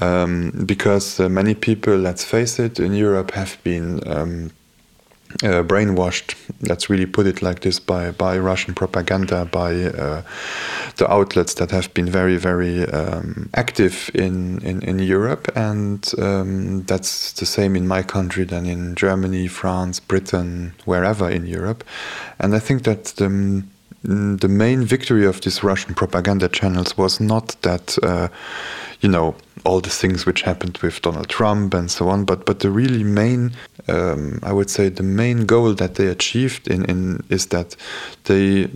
Um, 0.00 0.52
because 0.64 1.20
uh, 1.20 1.28
many 1.28 1.54
people, 1.54 1.96
let's 1.96 2.24
face 2.24 2.58
it, 2.58 2.78
in 2.78 2.94
Europe 2.94 3.32
have 3.32 3.58
been 3.64 4.00
um, 4.06 4.50
uh, 5.42 5.62
brainwashed, 5.62 6.34
let's 6.62 6.90
really 6.90 7.06
put 7.06 7.26
it 7.26 7.40
like 7.42 7.60
this, 7.60 7.78
by, 7.78 8.10
by 8.10 8.38
Russian 8.38 8.74
propaganda, 8.74 9.44
by 9.44 9.84
uh, 9.84 10.22
the 10.96 11.10
outlets 11.10 11.54
that 11.54 11.70
have 11.70 11.92
been 11.94 12.08
very, 12.08 12.36
very 12.36 12.84
um, 12.90 13.48
active 13.54 14.10
in, 14.14 14.60
in, 14.62 14.82
in, 14.82 14.98
Europe. 14.98 15.50
And 15.56 16.12
um, 16.18 16.82
that's 16.82 17.32
the 17.32 17.46
same 17.46 17.76
in 17.76 17.86
my 17.86 18.02
country 18.02 18.44
than 18.44 18.66
in 18.66 18.94
Germany, 18.96 19.46
France, 19.48 20.00
Britain, 20.00 20.74
wherever 20.84 21.30
in 21.30 21.46
Europe. 21.46 21.84
And 22.38 22.54
I 22.54 22.58
think 22.58 22.82
that 22.84 23.04
the, 23.16 23.62
the 24.02 24.48
main 24.48 24.84
victory 24.84 25.26
of 25.26 25.40
these 25.40 25.62
Russian 25.62 25.94
propaganda 25.94 26.48
channels 26.48 26.96
was 26.98 27.20
not 27.20 27.56
that, 27.62 27.96
uh, 28.02 28.28
you 29.00 29.08
know, 29.08 29.34
all 29.64 29.80
the 29.80 29.90
things 29.90 30.26
which 30.26 30.42
happened 30.42 30.78
with 30.78 31.02
Donald 31.02 31.28
Trump 31.28 31.74
and 31.74 31.90
so 31.90 32.08
on. 32.08 32.24
But 32.24 32.46
but 32.46 32.60
the 32.60 32.70
really 32.70 33.04
main, 33.04 33.52
um, 33.88 34.40
I 34.42 34.52
would 34.52 34.70
say, 34.70 34.88
the 34.88 35.02
main 35.02 35.46
goal 35.46 35.74
that 35.74 35.94
they 35.96 36.06
achieved 36.06 36.68
in, 36.68 36.84
in 36.84 37.22
is 37.28 37.46
that 37.46 37.76
they 38.24 38.68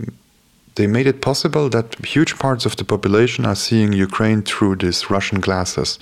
they 0.75 0.87
made 0.87 1.07
it 1.07 1.21
possible 1.21 1.69
that 1.69 1.95
huge 2.05 2.37
parts 2.37 2.65
of 2.65 2.75
the 2.75 2.83
population 2.83 3.45
are 3.45 3.55
seeing 3.55 3.93
Ukraine 3.93 4.41
through 4.41 4.75
these 4.77 5.09
Russian 5.09 5.39
glasses. 5.39 5.99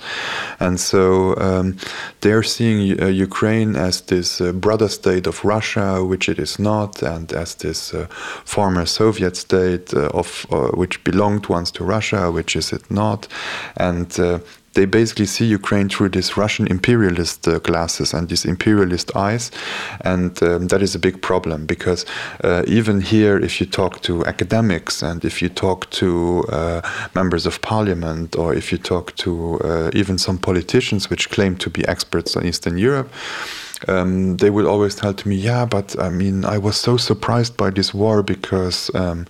And 0.58 0.78
so 0.80 1.36
um, 1.36 1.76
they're 2.20 2.42
seeing 2.42 3.00
uh, 3.00 3.06
Ukraine 3.06 3.76
as 3.76 4.00
this 4.02 4.40
uh, 4.40 4.52
brother 4.52 4.88
state 4.88 5.26
of 5.26 5.44
Russia, 5.44 6.04
which 6.04 6.28
it 6.28 6.38
is 6.38 6.58
not, 6.58 7.02
and 7.02 7.32
as 7.32 7.54
this 7.54 7.94
uh, 7.94 8.06
former 8.44 8.86
Soviet 8.86 9.36
state 9.36 9.94
uh, 9.94 10.08
of 10.12 10.46
uh, 10.50 10.68
which 10.76 11.02
belonged 11.04 11.46
once 11.46 11.70
to 11.72 11.84
Russia, 11.84 12.30
which 12.30 12.56
is 12.56 12.72
it 12.72 12.90
not. 12.90 13.28
And 13.76 14.18
uh, 14.18 14.40
they 14.74 14.84
basically 14.84 15.26
see 15.26 15.46
Ukraine 15.46 15.88
through 15.88 16.10
these 16.10 16.36
Russian 16.36 16.66
imperialist 16.66 17.46
uh, 17.48 17.58
glasses 17.60 18.12
and 18.14 18.28
these 18.28 18.44
imperialist 18.44 19.16
eyes, 19.16 19.50
and 20.02 20.40
um, 20.42 20.68
that 20.68 20.82
is 20.82 20.94
a 20.94 20.98
big 20.98 21.22
problem 21.22 21.66
because 21.66 22.04
uh, 22.42 22.62
even 22.66 23.00
here, 23.00 23.38
if 23.38 23.60
you 23.60 23.66
talk 23.66 24.00
to 24.02 24.24
academics 24.26 25.02
and 25.02 25.24
if 25.24 25.40
you 25.42 25.48
talk 25.48 25.88
to 25.90 26.44
uh, 26.48 26.80
members 27.14 27.46
of 27.46 27.60
parliament 27.62 28.36
or 28.36 28.54
if 28.54 28.70
you 28.72 28.78
talk 28.78 29.14
to 29.16 29.58
uh, 29.60 29.90
even 29.94 30.18
some 30.18 30.38
politicians 30.38 31.10
which 31.10 31.30
claim 31.30 31.56
to 31.56 31.70
be 31.70 31.86
experts 31.86 32.36
on 32.36 32.44
Eastern 32.44 32.78
Europe. 32.78 33.10
Um, 33.88 34.38
they 34.38 34.50
would 34.50 34.64
always 34.64 34.94
tell 34.94 35.12
to 35.12 35.28
me, 35.28 35.36
yeah, 35.36 35.66
but 35.66 35.98
I 35.98 36.08
mean, 36.08 36.44
I 36.44 36.58
was 36.58 36.76
so 36.76 36.96
surprised 36.96 37.56
by 37.56 37.70
this 37.70 37.92
war 37.92 38.22
because 38.22 38.90
um, 38.94 39.26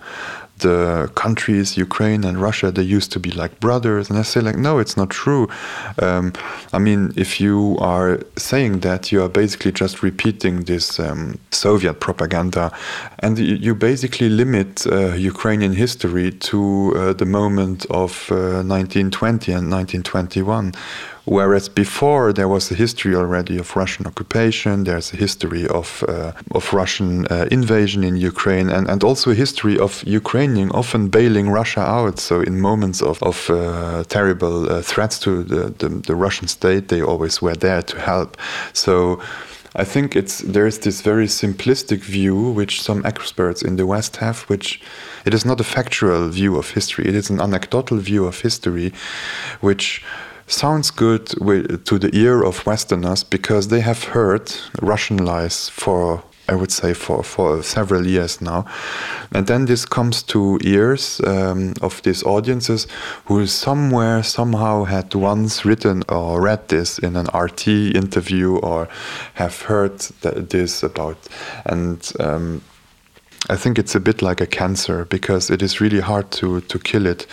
the 0.59 1.11
countries, 1.15 1.77
Ukraine 1.77 2.23
and 2.23 2.41
Russia, 2.41 2.71
they 2.71 2.81
used 2.81 3.11
to 3.11 3.19
be 3.19 3.31
like 3.31 3.59
brothers. 3.59 4.09
And 4.09 4.17
I 4.17 4.21
say, 4.21 4.41
like, 4.41 4.57
no, 4.57 4.79
it's 4.79 4.95
not 4.95 5.09
true. 5.09 5.47
Um, 6.01 6.33
I 6.71 6.79
mean, 6.79 7.13
if 7.15 7.41
you 7.41 7.77
are 7.79 8.19
saying 8.37 8.79
that, 8.79 9.11
you 9.11 9.21
are 9.23 9.29
basically 9.29 9.71
just 9.71 10.01
repeating 10.01 10.63
this 10.63 10.99
um, 10.99 11.37
Soviet 11.51 11.99
propaganda. 11.99 12.71
And 13.19 13.37
you 13.37 13.75
basically 13.75 14.29
limit 14.29 14.87
uh, 14.87 15.13
Ukrainian 15.13 15.73
history 15.73 16.31
to 16.31 16.93
uh, 16.95 17.13
the 17.13 17.25
moment 17.25 17.85
of 17.89 18.31
uh, 18.31 18.63
1920 18.63 19.51
and 19.51 19.71
1921 19.71 20.73
Whereas 21.25 21.69
before 21.69 22.31
there 22.33 22.47
was 22.47 22.71
a 22.71 22.75
history 22.75 23.15
already 23.15 23.57
of 23.57 23.75
Russian 23.75 24.05
occupation, 24.05 24.83
there's 24.83 25.11
a 25.11 25.17
history 25.17 25.67
of 25.67 26.03
uh, 26.07 26.31
of 26.51 26.71
Russian 26.71 27.25
uh, 27.27 27.47
invasion 27.51 28.03
in 28.03 28.15
Ukraine, 28.15 28.69
and, 28.69 28.87
and 28.87 29.03
also 29.03 29.31
a 29.31 29.35
history 29.35 29.79
of 29.79 30.03
Ukrainian 30.05 30.69
often 30.71 31.09
bailing 31.09 31.49
Russia 31.49 31.81
out. 31.81 32.19
So 32.19 32.41
in 32.41 32.61
moments 32.61 33.01
of, 33.01 33.21
of 33.23 33.49
uh, 33.49 34.03
terrible 34.07 34.71
uh, 34.71 34.81
threats 34.83 35.19
to 35.19 35.43
the, 35.43 35.73
the, 35.79 35.89
the 35.89 36.15
Russian 36.15 36.47
state, 36.47 36.89
they 36.89 37.01
always 37.01 37.41
were 37.41 37.55
there 37.55 37.81
to 37.81 37.99
help. 37.99 38.37
So 38.73 39.19
I 39.75 39.83
think 39.83 40.15
it's 40.15 40.39
there 40.39 40.67
is 40.67 40.79
this 40.79 41.01
very 41.01 41.27
simplistic 41.27 41.99
view 41.99 42.51
which 42.51 42.81
some 42.81 43.01
experts 43.03 43.61
in 43.61 43.75
the 43.75 43.85
West 43.85 44.17
have, 44.17 44.41
which 44.41 44.79
it 45.25 45.33
is 45.33 45.43
not 45.43 45.59
a 45.59 45.63
factual 45.63 46.29
view 46.29 46.55
of 46.57 46.69
history. 46.69 47.07
It 47.07 47.15
is 47.15 47.29
an 47.29 47.41
anecdotal 47.41 47.97
view 47.97 48.25
of 48.25 48.41
history, 48.41 48.93
which 49.59 50.03
sounds 50.47 50.91
good 50.91 51.27
to 51.27 51.99
the 51.99 52.09
ear 52.13 52.43
of 52.43 52.65
Westerners 52.65 53.23
because 53.23 53.67
they 53.69 53.81
have 53.81 54.03
heard 54.03 54.51
Russian 54.81 55.17
lies 55.17 55.69
for 55.69 56.23
I 56.47 56.53
would 56.53 56.71
say 56.71 56.93
for, 56.93 57.23
for 57.23 57.63
several 57.63 58.05
years 58.05 58.39
now. 58.39 58.65
And 59.31 59.47
then 59.47 59.65
this 59.65 59.85
comes 59.85 60.21
to 60.23 60.59
ears 60.63 61.19
um, 61.25 61.73
of 61.81 62.01
these 62.03 62.23
audiences 62.23 62.87
who 63.25 63.47
somewhere, 63.47 64.21
somehow 64.21 64.83
had 64.83 65.15
once 65.15 65.65
written 65.65 66.03
or 66.07 66.41
read 66.41 66.67
this 66.67 66.99
in 66.99 67.15
an 67.15 67.27
RT 67.33 67.67
interview 67.67 68.57
or 68.57 68.87
have 69.33 69.63
heard 69.63 69.99
this 70.21 70.83
about. 70.83 71.17
And 71.65 72.11
um, 72.19 72.61
I 73.47 73.55
think 73.55 73.77
it's 73.77 73.93
a 73.93 73.99
bit 73.99 74.21
like 74.21 74.41
a 74.41 74.47
cancer 74.47 75.05
because 75.05 75.51
it 75.51 75.61
is 75.61 75.79
really 75.79 75.99
hard 75.99 76.31
to, 76.31 76.61
to 76.61 76.79
kill 76.79 77.05
it. 77.05 77.27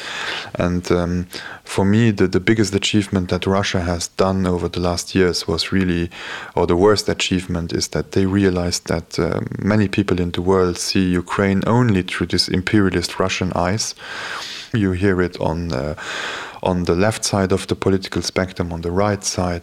And 0.56 0.90
um, 0.92 1.26
for 1.64 1.84
me, 1.84 2.10
the, 2.10 2.26
the 2.26 2.40
biggest 2.40 2.74
achievement 2.74 3.30
that 3.30 3.46
Russia 3.46 3.80
has 3.80 4.08
done 4.08 4.46
over 4.46 4.68
the 4.68 4.80
last 4.80 5.14
years 5.14 5.48
was 5.48 5.72
really, 5.72 6.10
or 6.54 6.66
the 6.66 6.76
worst 6.76 7.08
achievement 7.08 7.72
is 7.72 7.88
that 7.88 8.12
they 8.12 8.26
realized 8.26 8.88
that 8.88 9.18
um, 9.18 9.48
many 9.58 9.88
people 9.88 10.20
in 10.20 10.32
the 10.32 10.42
world 10.42 10.76
see 10.76 11.10
Ukraine 11.12 11.62
only 11.66 12.02
through 12.02 12.26
this 12.26 12.48
imperialist 12.48 13.18
Russian 13.18 13.52
eyes. 13.54 13.94
You 14.74 14.92
hear 14.92 15.22
it 15.22 15.40
on. 15.40 15.72
Uh, 15.72 15.94
on 16.62 16.84
the 16.84 16.94
left 16.94 17.24
side 17.24 17.52
of 17.52 17.66
the 17.66 17.74
political 17.74 18.22
spectrum, 18.22 18.72
on 18.72 18.82
the 18.82 18.90
right 18.90 19.24
side 19.24 19.62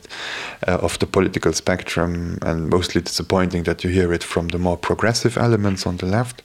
uh, 0.68 0.78
of 0.82 1.00
the 1.00 1.06
political 1.08 1.54
spectrum, 1.54 2.38
and 2.42 2.70
mostly 2.70 3.02
disappointing 3.02 3.64
that 3.64 3.84
you 3.84 3.90
hear 3.90 4.14
it 4.14 4.24
from 4.24 4.50
the 4.50 4.58
more 4.58 4.78
progressive 4.78 5.38
elements 5.38 5.86
on 5.86 5.98
the 5.98 6.06
left. 6.06 6.42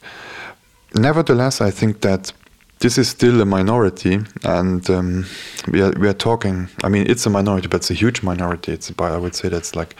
Nevertheless, 0.93 1.61
I 1.61 1.71
think 1.71 2.01
that 2.01 2.31
this 2.79 2.97
is 2.97 3.07
still 3.07 3.41
a 3.41 3.45
minority, 3.45 4.19
and 4.43 4.89
um, 4.89 5.25
we 5.71 5.81
are 5.81 5.91
we 5.91 6.07
are 6.07 6.13
talking. 6.13 6.67
I 6.83 6.89
mean, 6.89 7.09
it's 7.09 7.25
a 7.25 7.29
minority, 7.29 7.67
but 7.67 7.77
it's 7.77 7.91
a 7.91 7.93
huge 7.93 8.21
minority. 8.21 8.73
It's 8.73 8.89
about 8.89 9.13
I 9.13 9.17
would 9.17 9.35
say 9.35 9.49
that's 9.49 9.75
like 9.75 9.95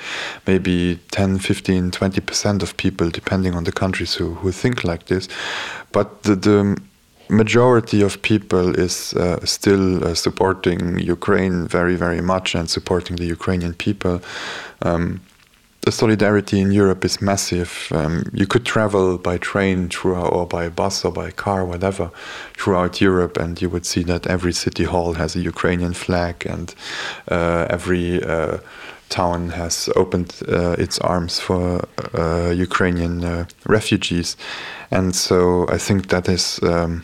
maybe 0.45 0.99
10, 1.11 1.39
15, 1.39 1.91
20 1.91 2.21
percent 2.21 2.63
of 2.63 2.75
people, 2.77 3.09
depending 3.09 3.55
on 3.55 3.63
the 3.63 3.71
countries 3.71 4.15
who 4.15 4.35
who 4.35 4.51
think 4.51 4.83
like 4.83 5.05
this. 5.05 5.27
But 5.91 6.23
the, 6.23 6.35
the 6.35 6.77
majority 7.29 8.01
of 8.01 8.21
people 8.21 8.77
is 8.79 9.13
uh, 9.13 9.43
still 9.45 10.03
uh, 10.03 10.13
supporting 10.13 10.99
Ukraine 10.99 11.67
very, 11.67 11.95
very 11.95 12.21
much 12.21 12.55
and 12.55 12.69
supporting 12.69 13.15
the 13.17 13.25
Ukrainian 13.25 13.73
people. 13.73 14.21
Um, 14.81 15.21
the 15.81 15.91
solidarity 15.91 16.59
in 16.59 16.71
Europe 16.71 17.05
is 17.05 17.21
massive. 17.21 17.87
Um, 17.91 18.23
you 18.33 18.47
could 18.47 18.65
travel 18.65 19.19
by 19.19 19.37
train 19.37 19.87
through, 19.87 20.15
or 20.15 20.47
by 20.47 20.67
bus 20.67 21.05
or 21.05 21.11
by 21.11 21.29
car, 21.29 21.63
whatever, 21.63 22.09
throughout 22.57 22.99
Europe, 22.99 23.37
and 23.37 23.61
you 23.61 23.69
would 23.69 23.85
see 23.85 24.01
that 24.03 24.25
every 24.25 24.51
city 24.51 24.83
hall 24.83 25.13
has 25.13 25.35
a 25.35 25.41
Ukrainian 25.41 25.93
flag, 25.93 26.43
and 26.47 26.73
uh, 27.29 27.67
every 27.69 28.23
uh, 28.23 28.57
town 29.09 29.49
has 29.49 29.87
opened 29.95 30.33
uh, 30.47 30.71
its 30.79 30.97
arms 30.99 31.39
for 31.39 31.87
uh, 32.15 32.49
Ukrainian 32.49 33.45
refugees. 33.67 34.37
And 34.89 35.15
so 35.15 35.67
I 35.69 35.77
think 35.77 36.07
that 36.07 36.27
is. 36.27 36.59
Um, 36.63 37.03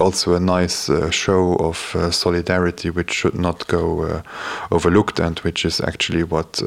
also 0.00 0.34
a 0.34 0.40
nice 0.40 0.88
uh, 0.88 1.10
show 1.10 1.56
of 1.56 1.94
uh, 1.94 2.10
solidarity, 2.10 2.90
which 2.90 3.12
should 3.12 3.34
not 3.34 3.66
go 3.66 4.02
uh, 4.02 4.22
overlooked, 4.70 5.20
and 5.20 5.38
which 5.40 5.64
is 5.64 5.80
actually 5.80 6.22
what 6.24 6.60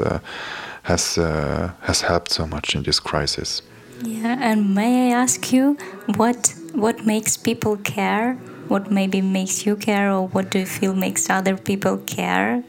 has 0.83 1.15
has 1.15 2.01
helped 2.01 2.31
so 2.31 2.45
much 2.45 2.75
in 2.75 2.83
this 2.83 2.99
crisis. 2.99 3.61
Yeah, 4.03 4.37
and 4.39 4.75
may 4.75 5.11
I 5.11 5.21
ask 5.21 5.53
you 5.53 5.77
what 6.15 6.53
what 6.73 7.05
makes 7.05 7.37
people 7.37 7.77
care? 7.77 8.35
What 8.67 8.91
maybe 8.91 9.21
makes 9.21 9.65
you 9.65 9.75
care, 9.75 10.11
or 10.11 10.27
what 10.27 10.51
do 10.51 10.59
you 10.59 10.65
feel 10.65 10.93
makes 10.93 11.29
other 11.29 11.57
people 11.57 11.97
care? 11.97 12.63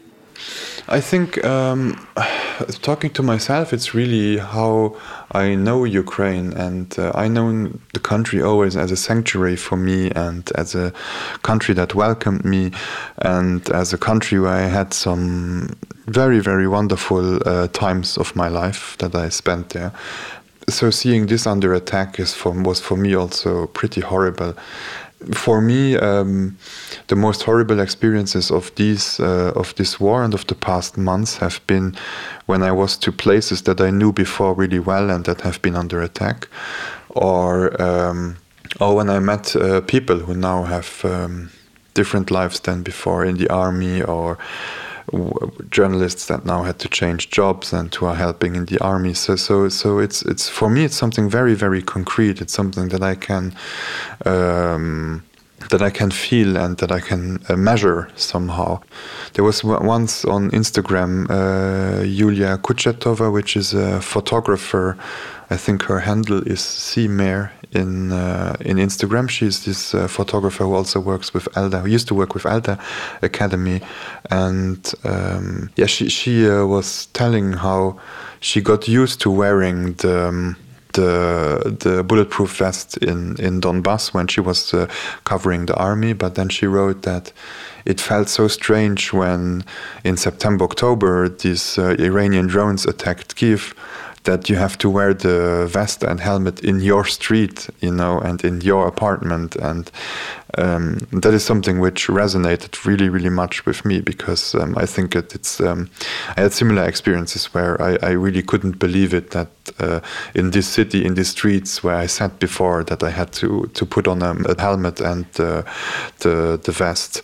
I 0.88 1.00
think 1.00 1.44
um, 1.44 2.06
talking 2.82 3.10
to 3.10 3.22
myself, 3.22 3.72
it's 3.72 3.94
really 3.94 4.38
how 4.38 4.96
I 5.32 5.54
know 5.54 5.84
Ukraine, 5.84 6.52
and 6.52 6.96
uh, 6.98 7.12
I 7.14 7.28
know 7.28 7.70
the 7.92 8.00
country 8.00 8.42
always 8.42 8.76
as 8.76 8.90
a 8.90 8.96
sanctuary 8.96 9.56
for 9.56 9.76
me, 9.76 10.10
and 10.10 10.50
as 10.54 10.74
a 10.74 10.92
country 11.42 11.74
that 11.74 11.94
welcomed 11.94 12.44
me, 12.44 12.72
and 13.18 13.68
as 13.70 13.92
a 13.92 13.98
country 13.98 14.38
where 14.38 14.52
I 14.52 14.68
had 14.68 14.92
some 14.92 15.70
very, 16.06 16.40
very 16.40 16.68
wonderful 16.68 17.40
uh, 17.48 17.68
times 17.68 18.18
of 18.18 18.36
my 18.36 18.48
life 18.48 18.96
that 18.98 19.14
I 19.14 19.30
spent 19.30 19.70
there. 19.70 19.92
So 20.68 20.90
seeing 20.90 21.26
this 21.26 21.46
under 21.46 21.74
attack 21.74 22.18
is 22.18 22.32
for, 22.32 22.50
was 22.50 22.80
for 22.80 22.96
me 22.96 23.14
also 23.14 23.66
pretty 23.66 24.00
horrible 24.00 24.54
for 25.32 25.60
me, 25.60 25.96
um, 25.96 26.56
the 27.06 27.16
most 27.16 27.42
horrible 27.42 27.80
experiences 27.80 28.50
of 28.50 28.74
these 28.74 29.20
uh, 29.20 29.52
of 29.54 29.74
this 29.74 30.00
war 30.00 30.22
and 30.24 30.34
of 30.34 30.46
the 30.46 30.54
past 30.54 30.96
months 30.96 31.38
have 31.38 31.60
been 31.66 31.96
when 32.46 32.62
I 32.62 32.72
was 32.72 32.96
to 32.98 33.12
places 33.12 33.62
that 33.62 33.80
I 33.80 33.90
knew 33.90 34.12
before 34.12 34.54
really 34.54 34.78
well 34.78 35.10
and 35.10 35.24
that 35.24 35.40
have 35.40 35.60
been 35.62 35.76
under 35.76 36.02
attack, 36.02 36.48
or 37.10 37.80
um, 37.82 38.36
or 38.80 38.96
when 38.96 39.10
I 39.10 39.18
met 39.18 39.56
uh, 39.56 39.80
people 39.80 40.18
who 40.18 40.34
now 40.34 40.64
have 40.64 41.04
um, 41.04 41.50
different 41.94 42.30
lives 42.30 42.60
than 42.60 42.82
before 42.82 43.24
in 43.24 43.36
the 43.36 43.48
army 43.48 44.02
or 44.02 44.38
journalists 45.70 46.26
that 46.26 46.44
now 46.44 46.62
had 46.62 46.78
to 46.80 46.88
change 46.88 47.30
jobs 47.30 47.72
and 47.72 47.94
who 47.94 48.06
are 48.06 48.14
helping 48.14 48.56
in 48.56 48.64
the 48.66 48.78
army. 48.78 49.14
So, 49.14 49.36
so, 49.36 49.68
so 49.68 49.98
it's 49.98 50.22
it's 50.22 50.48
for 50.48 50.68
me 50.68 50.84
it's 50.84 50.96
something 50.96 51.28
very 51.28 51.54
very 51.54 51.82
concrete. 51.82 52.40
It's 52.40 52.52
something 52.52 52.88
that 52.88 53.02
I 53.02 53.14
can. 53.14 53.54
Um, 54.24 55.22
that 55.70 55.82
I 55.82 55.90
can 55.90 56.10
feel 56.10 56.56
and 56.56 56.76
that 56.78 56.90
I 56.92 57.00
can 57.00 57.42
uh, 57.48 57.56
measure 57.56 58.08
somehow. 58.16 58.80
There 59.34 59.44
was 59.44 59.64
once 59.64 60.24
on 60.24 60.50
Instagram 60.50 61.28
uh, 61.30 62.02
Yulia 62.02 62.58
Kochetova, 62.58 63.32
which 63.32 63.56
is 63.56 63.74
a 63.74 64.00
photographer. 64.00 64.96
I 65.50 65.56
think 65.56 65.82
her 65.84 66.00
handle 66.00 66.42
is 66.46 66.96
Mare 67.08 67.52
in 67.74 68.12
uh, 68.12 68.56
in 68.60 68.76
Instagram. 68.78 69.28
She's 69.28 69.64
this 69.64 69.94
uh, 69.94 70.08
photographer 70.08 70.64
who 70.64 70.74
also 70.74 71.00
works 71.00 71.34
with 71.34 71.48
Alda, 71.56 71.80
Who 71.80 71.88
used 71.88 72.08
to 72.08 72.14
work 72.14 72.34
with 72.34 72.46
Alda 72.46 72.78
Academy, 73.22 73.80
and 74.30 74.92
um, 75.04 75.70
yeah, 75.76 75.86
she 75.86 76.08
she 76.08 76.48
uh, 76.48 76.64
was 76.64 77.06
telling 77.06 77.52
how 77.52 77.98
she 78.40 78.60
got 78.60 78.88
used 78.88 79.20
to 79.22 79.30
wearing 79.30 79.94
the. 79.94 80.28
Um, 80.28 80.56
the 80.94 81.76
the 81.80 82.02
bulletproof 82.02 82.56
vest 82.56 82.96
in 82.98 83.36
in 83.38 83.60
Donbass 83.60 84.14
when 84.14 84.26
she 84.26 84.40
was 84.40 84.74
uh, 84.74 84.86
covering 85.24 85.66
the 85.66 85.76
army, 85.76 86.12
but 86.14 86.34
then 86.34 86.48
she 86.48 86.66
wrote 86.66 87.02
that 87.02 87.32
it 87.84 88.00
felt 88.00 88.28
so 88.28 88.48
strange 88.48 89.12
when 89.12 89.64
in 90.04 90.16
September 90.16 90.64
October 90.64 91.28
these 91.28 91.78
uh, 91.78 91.94
Iranian 91.98 92.46
drones 92.46 92.86
attacked 92.86 93.36
Kiev 93.36 93.74
that 94.24 94.48
you 94.48 94.56
have 94.56 94.76
to 94.78 94.90
wear 94.90 95.14
the 95.14 95.66
vest 95.70 96.02
and 96.02 96.20
helmet 96.20 96.60
in 96.60 96.80
your 96.80 97.04
street, 97.04 97.68
you 97.80 97.90
know, 97.90 98.18
and 98.18 98.42
in 98.44 98.60
your 98.62 98.88
apartment. 98.88 99.54
And 99.56 99.90
um, 100.56 100.98
that 101.12 101.34
is 101.34 101.44
something 101.44 101.78
which 101.78 102.08
resonated 102.08 102.84
really, 102.84 103.08
really 103.08 103.28
much 103.28 103.66
with 103.66 103.84
me 103.84 104.00
because 104.00 104.54
um, 104.54 104.76
I 104.76 104.86
think 104.86 105.14
it, 105.14 105.34
it's. 105.34 105.60
Um, 105.60 105.90
I 106.36 106.42
had 106.42 106.52
similar 106.52 106.84
experiences 106.84 107.46
where 107.54 107.80
I, 107.80 107.98
I 108.02 108.10
really 108.10 108.42
couldn't 108.42 108.78
believe 108.78 109.14
it 109.14 109.30
that 109.30 109.48
uh, 109.78 110.00
in 110.34 110.50
this 110.50 110.68
city, 110.68 111.04
in 111.04 111.14
these 111.14 111.30
streets 111.30 111.82
where 111.82 111.96
I 111.96 112.06
sat 112.06 112.38
before, 112.38 112.84
that 112.84 113.02
I 113.02 113.10
had 113.10 113.32
to 113.34 113.70
to 113.74 113.86
put 113.86 114.08
on 114.08 114.22
a, 114.22 114.32
a 114.48 114.60
helmet 114.60 115.00
and 115.00 115.26
uh, 115.38 115.62
the 116.20 116.60
the 116.62 116.72
vest 116.72 117.22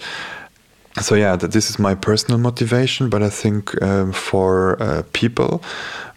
so 0.99 1.15
yeah 1.15 1.37
this 1.37 1.71
is 1.71 1.79
my 1.79 1.95
personal 1.95 2.39
motivation 2.39 3.09
but 3.09 3.23
i 3.23 3.31
think 3.31 3.81
um, 3.81 4.13
for 4.13 4.77
uh, 4.83 5.03
people 5.13 5.63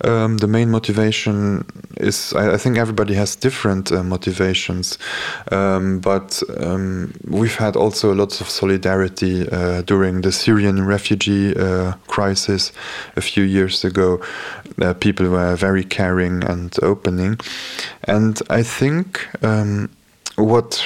um, 0.04 0.38
the 0.38 0.48
main 0.48 0.70
motivation 0.70 1.64
is 1.98 2.34
I, 2.34 2.54
I 2.54 2.58
think 2.58 2.78
everybody 2.78 3.14
has 3.14 3.36
different 3.36 3.92
uh, 3.92 4.04
motivations 4.04 4.98
um, 5.52 6.00
but 6.00 6.42
um, 6.58 7.14
we've 7.28 7.56
had 7.56 7.76
also 7.76 8.14
lots 8.14 8.42
of 8.42 8.50
solidarity 8.50 9.48
uh, 9.50 9.84
during 9.84 10.22
the 10.22 10.32
syrian 10.32 10.86
refugee 10.86 11.56
uh, 11.56 11.94
crisis 12.08 12.72
a 13.16 13.22
few 13.22 13.44
years 13.44 13.86
ago 13.86 14.22
uh, 14.82 14.94
people 14.96 15.30
were 15.30 15.56
very 15.56 15.84
caring 15.84 16.44
and 16.44 16.76
opening. 16.82 17.40
And 18.06 18.42
i 18.50 18.64
think 18.64 19.28
um, 19.44 19.90
what 20.36 20.84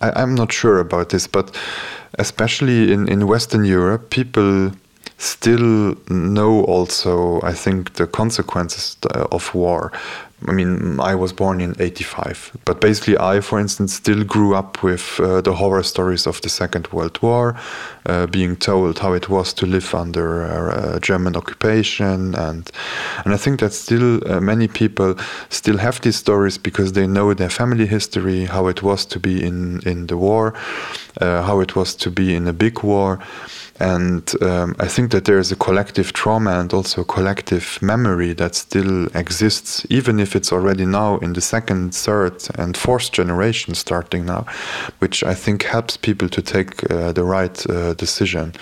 I, 0.00 0.10
i'm 0.22 0.34
not 0.34 0.52
sure 0.52 0.78
about 0.78 1.10
this 1.10 1.26
but 1.26 1.56
especially 2.18 2.92
in, 2.92 3.08
in 3.08 3.26
Western 3.26 3.64
Europe, 3.64 4.10
people 4.10 4.72
still 5.18 5.96
know 6.08 6.64
also, 6.64 7.40
I 7.42 7.52
think, 7.52 7.94
the 7.94 8.06
consequences 8.06 8.96
of 9.32 9.54
war. 9.54 9.92
I 10.46 10.52
mean, 10.52 11.00
I 11.00 11.14
was 11.14 11.32
born 11.32 11.62
in 11.62 11.74
85, 11.78 12.58
but 12.66 12.80
basically, 12.80 13.16
I, 13.16 13.40
for 13.40 13.58
instance, 13.58 13.94
still 13.94 14.22
grew 14.22 14.54
up 14.54 14.82
with 14.82 15.18
uh, 15.18 15.40
the 15.40 15.54
horror 15.54 15.82
stories 15.82 16.26
of 16.26 16.42
the 16.42 16.50
Second 16.50 16.88
World 16.92 17.20
War, 17.22 17.56
uh, 18.04 18.26
being 18.26 18.54
told 18.56 18.98
how 18.98 19.14
it 19.14 19.30
was 19.30 19.54
to 19.54 19.66
live 19.66 19.94
under 19.94 20.44
uh, 20.44 20.98
German 21.00 21.36
occupation, 21.36 22.34
and 22.34 22.70
and 23.24 23.32
I 23.32 23.38
think 23.38 23.60
that 23.60 23.72
still 23.72 24.20
uh, 24.30 24.38
many 24.40 24.68
people 24.68 25.14
still 25.48 25.78
have 25.78 26.02
these 26.02 26.16
stories 26.16 26.58
because 26.58 26.92
they 26.92 27.06
know 27.06 27.32
their 27.32 27.50
family 27.50 27.86
history, 27.86 28.44
how 28.44 28.66
it 28.66 28.82
was 28.82 29.06
to 29.06 29.18
be 29.18 29.42
in 29.42 29.80
in 29.86 30.06
the 30.06 30.18
war, 30.18 30.52
uh, 31.22 31.42
how 31.44 31.60
it 31.60 31.74
was 31.74 31.94
to 31.96 32.10
be 32.10 32.34
in 32.34 32.46
a 32.46 32.52
big 32.52 32.82
war. 32.82 33.18
And 33.78 34.32
um, 34.42 34.74
I 34.78 34.88
think 34.88 35.10
that 35.10 35.24
there 35.24 35.38
is 35.38 35.52
a 35.52 35.56
collective 35.56 36.12
trauma 36.12 36.58
and 36.60 36.72
also 36.72 37.02
a 37.02 37.04
collective 37.04 37.78
memory 37.82 38.32
that 38.34 38.54
still 38.54 39.06
exists, 39.14 39.86
even 39.90 40.18
if 40.18 40.34
it's 40.34 40.52
already 40.52 40.86
now 40.86 41.18
in 41.18 41.34
the 41.34 41.40
second, 41.40 41.94
third, 41.94 42.46
and 42.56 42.76
fourth 42.76 43.12
generation 43.12 43.74
starting 43.74 44.24
now, 44.24 44.46
which 44.98 45.22
I 45.22 45.34
think 45.34 45.64
helps 45.64 45.96
people 45.96 46.28
to 46.28 46.42
take 46.42 46.90
uh, 46.90 47.12
the 47.12 47.24
right 47.24 47.70
uh, 47.70 47.94
decision. 47.94 48.54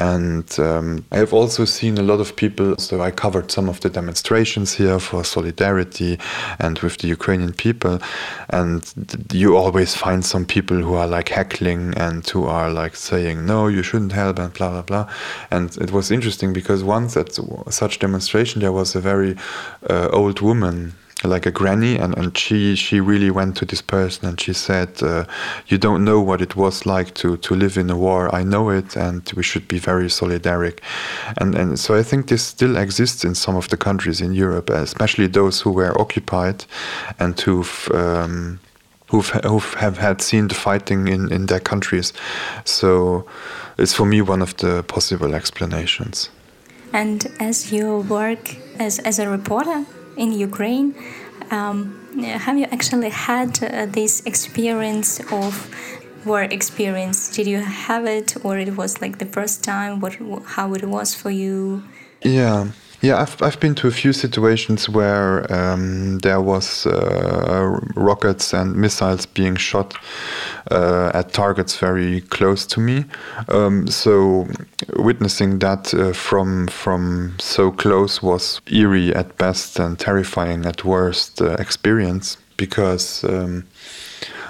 And 0.00 0.58
um, 0.58 1.04
I 1.12 1.18
have 1.18 1.32
also 1.32 1.64
seen 1.64 1.98
a 1.98 2.02
lot 2.02 2.20
of 2.20 2.34
people. 2.36 2.76
So 2.78 3.00
I 3.00 3.10
covered 3.10 3.50
some 3.50 3.68
of 3.68 3.80
the 3.80 3.90
demonstrations 3.90 4.74
here 4.74 4.98
for 4.98 5.24
solidarity 5.24 6.18
and 6.58 6.78
with 6.80 6.98
the 6.98 7.08
Ukrainian 7.08 7.52
people. 7.52 8.00
And 8.50 8.82
you 9.32 9.56
always 9.56 9.94
find 9.94 10.24
some 10.24 10.44
people 10.44 10.78
who 10.78 10.94
are 10.94 11.06
like 11.06 11.28
heckling 11.28 11.94
and 11.96 12.28
who 12.28 12.44
are 12.44 12.70
like 12.70 12.96
saying, 12.96 13.46
no, 13.46 13.68
you 13.68 13.82
shouldn't 13.82 14.12
help 14.12 14.38
and 14.38 14.52
blah, 14.52 14.70
blah, 14.70 14.82
blah. 14.82 15.12
And 15.50 15.76
it 15.76 15.92
was 15.92 16.10
interesting 16.10 16.52
because 16.52 16.82
once 16.82 17.16
at 17.16 17.38
such 17.70 17.98
demonstration, 17.98 18.60
there 18.60 18.72
was 18.72 18.94
a 18.94 19.00
very 19.00 19.36
uh, 19.88 20.08
old 20.12 20.40
woman 20.40 20.94
like 21.24 21.46
a 21.46 21.50
granny 21.50 21.96
and, 21.96 22.16
and 22.16 22.36
she 22.36 22.76
she 22.76 23.00
really 23.00 23.30
went 23.30 23.56
to 23.56 23.64
this 23.64 23.82
person 23.82 24.28
and 24.28 24.40
she 24.40 24.52
said 24.52 25.02
uh, 25.02 25.24
you 25.68 25.78
don't 25.78 26.04
know 26.04 26.20
what 26.20 26.40
it 26.40 26.56
was 26.56 26.86
like 26.86 27.14
to 27.14 27.36
to 27.38 27.54
live 27.54 27.76
in 27.76 27.90
a 27.90 27.96
war. 27.96 28.34
I 28.34 28.44
know 28.44 28.70
it 28.70 28.96
and 28.96 29.30
we 29.36 29.42
should 29.42 29.66
be 29.68 29.78
very 29.78 30.06
solidaric. 30.08 30.80
And 31.38 31.54
and 31.54 31.78
so 31.78 31.96
I 31.96 32.02
think 32.02 32.28
this 32.28 32.42
still 32.42 32.76
exists 32.76 33.24
in 33.24 33.34
some 33.34 33.56
of 33.56 33.68
the 33.68 33.76
countries 33.76 34.20
in 34.20 34.32
Europe 34.34 34.70
especially 34.70 35.26
those 35.26 35.60
who 35.60 35.70
were 35.70 36.00
occupied 36.00 36.64
and 37.18 37.38
who've 37.40 37.88
um, 37.92 38.60
who've, 39.10 39.28
who've 39.44 39.74
have 39.74 39.98
had 39.98 40.20
seen 40.20 40.48
the 40.48 40.54
fighting 40.54 41.08
in 41.08 41.32
in 41.32 41.46
their 41.46 41.60
countries. 41.60 42.12
So 42.64 43.26
it's 43.78 43.94
for 43.94 44.06
me 44.06 44.22
one 44.22 44.42
of 44.42 44.56
the 44.56 44.82
possible 44.82 45.34
explanations. 45.34 46.30
And 46.92 47.26
as 47.40 47.72
you 47.72 48.04
work 48.08 48.56
as, 48.78 49.00
as 49.00 49.18
a 49.18 49.28
reporter 49.28 49.84
in 50.16 50.32
Ukraine. 50.32 50.94
Um, 51.50 52.00
have 52.22 52.56
you 52.58 52.66
actually 52.70 53.10
had 53.10 53.62
uh, 53.62 53.86
this 53.86 54.22
experience 54.24 55.20
of 55.32 55.52
war 56.24 56.42
experience? 56.42 57.30
Did 57.36 57.46
you 57.46 57.60
have 57.60 58.06
it, 58.06 58.36
or 58.44 58.58
it 58.58 58.76
was 58.76 59.00
like 59.00 59.18
the 59.18 59.26
first 59.26 59.62
time? 59.62 60.00
What, 60.00 60.14
how 60.44 60.72
it 60.74 60.84
was 60.84 61.14
for 61.14 61.30
you? 61.30 61.82
Yeah, 62.22 62.68
yeah, 63.04 63.20
I've, 63.20 63.42
I've 63.42 63.60
been 63.60 63.74
to 63.74 63.88
a 63.88 63.90
few 63.90 64.14
situations 64.14 64.88
where 64.88 65.52
um, 65.52 66.20
there 66.20 66.40
was 66.40 66.86
uh, 66.86 67.78
rockets 67.94 68.54
and 68.54 68.74
missiles 68.74 69.26
being 69.26 69.56
shot 69.56 69.94
uh, 70.70 71.10
at 71.12 71.34
targets 71.34 71.76
very 71.76 72.22
close 72.22 72.64
to 72.68 72.80
me. 72.80 73.04
Um, 73.48 73.88
so 73.88 74.48
witnessing 74.96 75.58
that 75.60 75.92
uh, 75.94 76.12
from 76.12 76.68
from 76.68 77.34
so 77.38 77.70
close 77.70 78.22
was 78.22 78.60
eerie 78.66 79.14
at 79.14 79.36
best 79.38 79.78
and 79.78 79.98
terrifying 79.98 80.66
at 80.66 80.84
worst 80.84 81.40
uh, 81.40 81.56
experience 81.58 82.36
because. 82.56 83.24
Um, 83.24 83.64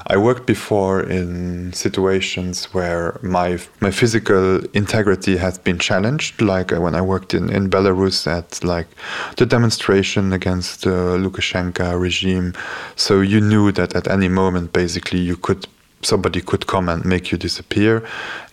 I 0.07 0.19
worked 0.19 0.47
before 0.47 1.01
in 1.01 1.73
situations 1.73 2.67
where 2.75 3.19
my 3.23 3.59
my 3.81 3.91
physical 3.91 4.61
integrity 4.75 5.39
has 5.39 5.59
been 5.59 5.79
challenged, 5.79 6.43
like 6.43 6.73
when 6.73 6.95
I 6.95 7.01
worked 7.01 7.33
in, 7.33 7.49
in 7.49 7.71
Belarus 7.71 8.27
at 8.27 8.63
like 8.63 8.87
the 9.39 9.47
demonstration 9.47 10.33
against 10.35 10.83
the 10.83 11.17
Lukashenko 11.17 11.99
regime. 11.99 12.53
So 12.97 13.23
you 13.23 13.41
knew 13.41 13.73
that 13.73 13.97
at 13.97 14.07
any 14.07 14.29
moment, 14.29 14.75
basically, 14.75 15.21
you 15.21 15.39
could 15.39 15.67
somebody 16.05 16.41
could 16.41 16.67
come 16.67 16.89
and 16.89 17.05
make 17.05 17.33
you 17.33 17.39
disappear, 17.39 18.03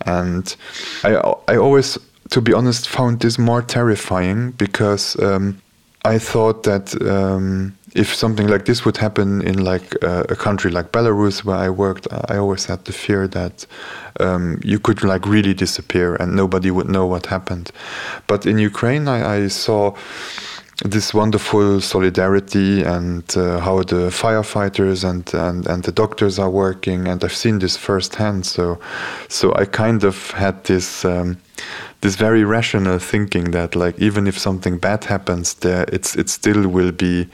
and 0.05 0.55
I 1.03 1.15
I 1.47 1.57
always, 1.57 1.97
to 2.29 2.41
be 2.41 2.53
honest, 2.53 2.89
found 2.89 3.19
this 3.19 3.37
more 3.37 3.61
terrifying 3.61 4.51
because 4.51 5.19
um, 5.19 5.61
I 6.05 6.19
thought 6.19 6.63
that. 6.63 6.99
Um, 7.01 7.77
if 7.93 8.15
something 8.15 8.47
like 8.47 8.65
this 8.65 8.85
would 8.85 8.97
happen 8.97 9.41
in 9.41 9.63
like 9.65 10.01
uh, 10.03 10.23
a 10.29 10.35
country 10.35 10.71
like 10.71 10.91
Belarus 10.91 11.43
where 11.43 11.57
I 11.57 11.69
worked, 11.69 12.07
I 12.29 12.37
always 12.37 12.65
had 12.65 12.85
the 12.85 12.93
fear 12.93 13.27
that 13.27 13.65
um, 14.19 14.59
you 14.63 14.79
could 14.79 15.03
like 15.03 15.25
really 15.25 15.53
disappear 15.53 16.15
and 16.15 16.35
nobody 16.35 16.71
would 16.71 16.87
know 16.87 17.05
what 17.05 17.25
happened. 17.25 17.71
But 18.27 18.45
in 18.45 18.57
Ukraine, 18.59 19.07
I, 19.07 19.35
I 19.35 19.47
saw 19.47 19.95
this 20.83 21.13
wonderful 21.13 21.79
solidarity 21.79 22.83
and 22.83 23.23
uh, 23.37 23.59
how 23.59 23.77
the 23.83 24.09
firefighters 24.09 25.07
and, 25.07 25.31
and, 25.33 25.67
and 25.67 25.83
the 25.83 25.91
doctors 25.91 26.39
are 26.39 26.49
working, 26.49 27.07
and 27.07 27.23
I've 27.23 27.35
seen 27.35 27.59
this 27.59 27.77
firsthand. 27.77 28.45
So, 28.45 28.79
so 29.27 29.53
I 29.55 29.65
kind 29.65 30.03
of 30.03 30.31
had 30.31 30.63
this. 30.63 31.05
Um, 31.05 31.37
this 32.01 32.15
very 32.15 32.43
rational 32.43 32.97
thinking 32.97 33.51
that 33.51 33.75
like 33.75 33.99
even 33.99 34.25
if 34.25 34.35
something 34.35 34.79
bad 34.79 35.03
happens 35.03 35.53
there 35.53 35.85
it's 35.93 36.15
it 36.15 36.29
still 36.29 36.67
will 36.67 36.91
be 36.91 37.27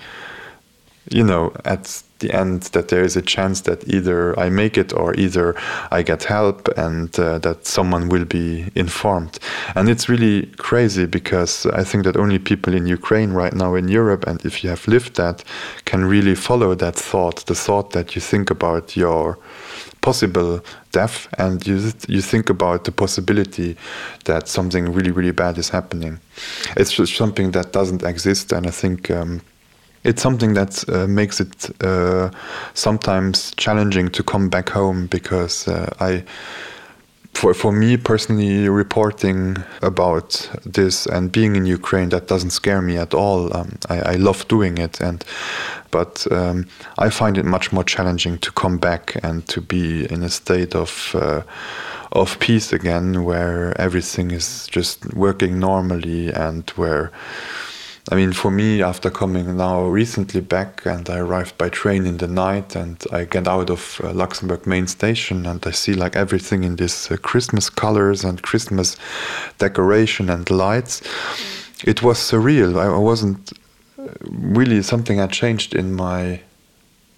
you 1.09 1.23
know, 1.23 1.53
at 1.65 2.03
the 2.19 2.33
end 2.33 2.63
that 2.73 2.87
there 2.87 3.03
is 3.03 3.15
a 3.15 3.21
chance 3.21 3.61
that 3.61 3.87
either 3.87 4.37
I 4.39 4.49
make 4.49 4.77
it 4.77 4.93
or 4.93 5.13
either 5.15 5.55
I 5.91 6.01
get 6.01 6.23
help 6.23 6.67
and 6.77 7.17
uh, 7.19 7.39
that 7.39 7.65
someone 7.65 8.09
will 8.09 8.25
be 8.25 8.71
informed. 8.75 9.39
And 9.75 9.87
it's 9.89 10.09
really 10.09 10.47
crazy 10.57 11.05
because 11.05 11.65
I 11.67 11.83
think 11.83 12.03
that 12.05 12.17
only 12.17 12.39
people 12.39 12.73
in 12.73 12.87
Ukraine 12.87 13.31
right 13.31 13.53
now 13.53 13.75
in 13.75 13.87
Europe, 13.87 14.25
and 14.27 14.43
if 14.45 14.63
you 14.63 14.69
have 14.69 14.87
lived 14.87 15.15
that, 15.17 15.43
can 15.85 16.05
really 16.05 16.35
follow 16.35 16.75
that 16.75 16.95
thought, 16.95 17.45
the 17.45 17.55
thought 17.55 17.91
that 17.91 18.15
you 18.15 18.21
think 18.21 18.49
about 18.49 18.97
your 18.97 19.37
possible 20.01 20.61
death 20.91 21.27
and 21.37 21.67
you 21.67 21.91
you 22.07 22.21
think 22.21 22.49
about 22.49 22.85
the 22.85 22.91
possibility 22.91 23.75
that 24.23 24.47
something 24.47 24.93
really 24.93 25.11
really 25.11 25.33
bad 25.33 25.57
is 25.57 25.69
happening 25.69 26.19
it's 26.77 26.93
just 26.93 27.15
something 27.15 27.51
that 27.51 27.73
doesn't 27.73 28.03
exist 28.03 28.53
and 28.53 28.67
i 28.67 28.71
think 28.71 29.11
um, 29.11 29.41
it's 30.07 30.21
something 30.21 30.53
that 30.53 30.87
uh, 30.89 31.05
makes 31.05 31.41
it 31.41 31.69
uh, 31.83 32.31
sometimes 32.73 33.53
challenging 33.57 34.07
to 34.09 34.23
come 34.23 34.47
back 34.49 34.69
home 34.69 35.07
because 35.07 35.67
uh, 35.67 35.93
I 35.99 36.23
for, 37.33 37.53
for 37.53 37.71
me 37.71 37.97
personally 37.97 38.67
reporting 38.67 39.57
about 39.83 40.49
this 40.65 41.05
and 41.05 41.31
being 41.31 41.55
in 41.55 41.67
Ukraine 41.67 42.09
that 42.09 42.27
doesn't 42.27 42.49
scare 42.49 42.81
me 42.81 42.97
at 42.97 43.13
all. 43.13 43.55
Um, 43.55 43.77
I, 43.89 43.99
I, 43.99 44.15
love 44.15 44.47
doing 44.47 44.79
it 44.79 44.99
and 44.99 45.23
but 45.91 46.25
um, 46.31 46.65
I 46.97 47.09
find 47.09 47.37
it 47.37 47.45
much 47.45 47.71
more 47.71 47.83
challenging 47.83 48.39
to 48.39 48.51
come 48.51 48.79
back 48.79 49.17
and 49.23 49.45
to 49.49 49.61
be 49.61 50.11
in 50.11 50.23
a 50.23 50.29
state 50.29 50.73
of 50.73 51.11
uh, 51.13 51.41
of 52.11 52.39
peace 52.39 52.73
again 52.73 53.23
where 53.23 53.79
everything 53.79 54.31
is 54.31 54.67
just 54.67 55.13
working 55.13 55.59
normally 55.59 56.33
and 56.33 56.67
where 56.71 57.11
I 58.09 58.15
mean, 58.15 58.31
for 58.31 58.49
me, 58.49 58.81
after 58.81 59.09
coming 59.09 59.57
now 59.57 59.83
recently 59.83 60.39
back, 60.39 60.85
and 60.85 61.09
I 61.09 61.17
arrived 61.17 61.57
by 61.57 61.67
train 61.69 62.05
in 62.05 62.17
the 62.17 62.27
night, 62.27 62.75
and 62.75 63.03
I 63.11 63.25
get 63.25 63.47
out 63.47 63.69
of 63.69 63.99
uh, 64.01 64.13
Luxembourg 64.13 64.65
main 64.65 64.87
station, 64.87 65.45
and 65.45 65.65
I 65.65 65.71
see 65.71 65.93
like 65.93 66.15
everything 66.15 66.63
in 66.63 66.77
this 66.77 67.11
uh, 67.11 67.17
Christmas 67.17 67.69
colors 67.69 68.23
and 68.23 68.41
Christmas 68.41 68.95
decoration 69.57 70.29
and 70.29 70.49
lights. 70.49 71.01
It 71.83 72.01
was 72.01 72.17
surreal. 72.17 72.79
I 72.79 72.97
wasn't 72.97 73.51
uh, 73.99 74.07
really 74.21 74.81
something 74.83 75.17
had 75.17 75.31
changed 75.31 75.75
in 75.75 75.93
my, 75.93 76.39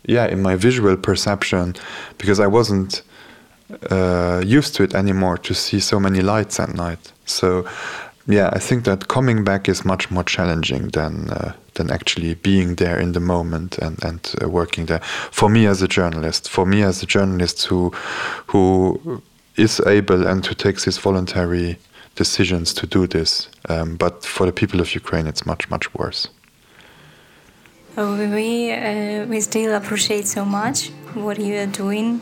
yeah, 0.08 0.26
in 0.26 0.42
my 0.42 0.56
visual 0.56 0.98
perception, 0.98 1.76
because 2.18 2.40
I 2.40 2.48
wasn't 2.48 3.04
uh, 3.92 4.42
used 4.44 4.74
to 4.76 4.84
it 4.84 4.96
anymore 4.96 5.38
to 5.38 5.54
see 5.54 5.80
so 5.80 6.00
many 6.00 6.22
lights 6.22 6.60
at 6.60 6.74
night. 6.74 7.14
So 7.26 7.68
yeah, 8.30 8.52
I 8.54 8.60
think 8.60 8.86
that 8.86 9.08
coming 9.08 9.44
back 9.44 9.68
is 9.68 9.84
much 9.84 10.12
more 10.12 10.24
challenging 10.24 10.90
than 10.90 11.32
uh, 11.32 11.54
than 11.74 11.90
actually 11.90 12.36
being 12.36 12.76
there 12.76 13.00
in 13.00 13.14
the 13.14 13.20
moment 13.20 13.80
and 13.80 14.04
and 14.04 14.36
uh, 14.42 14.48
working 14.48 14.86
there. 14.86 15.00
For 15.32 15.50
me 15.50 15.66
as 15.66 15.82
a 15.82 15.88
journalist, 15.88 16.48
for 16.48 16.66
me 16.66 16.84
as 16.84 17.02
a 17.02 17.08
journalist 17.08 17.66
who 17.66 17.92
who 18.46 19.24
is 19.56 19.82
able 19.88 20.28
and 20.28 20.46
who 20.46 20.54
takes 20.54 20.84
his 20.84 21.00
voluntary 21.00 21.78
decisions 22.16 22.74
to 22.74 22.86
do 22.86 23.08
this, 23.08 23.50
um, 23.68 23.96
but 23.96 24.24
for 24.24 24.46
the 24.46 24.52
people 24.52 24.80
of 24.80 24.94
Ukraine, 24.94 25.26
it's 25.26 25.46
much 25.46 25.68
much 25.70 25.92
worse. 25.96 26.30
Oh, 27.98 28.16
we 28.16 28.72
uh, 28.72 29.26
we 29.26 29.42
still 29.42 29.74
appreciate 29.74 30.28
so 30.28 30.46
much 30.46 30.92
what 31.16 31.40
you 31.40 31.56
are 31.56 31.72
doing, 31.84 32.22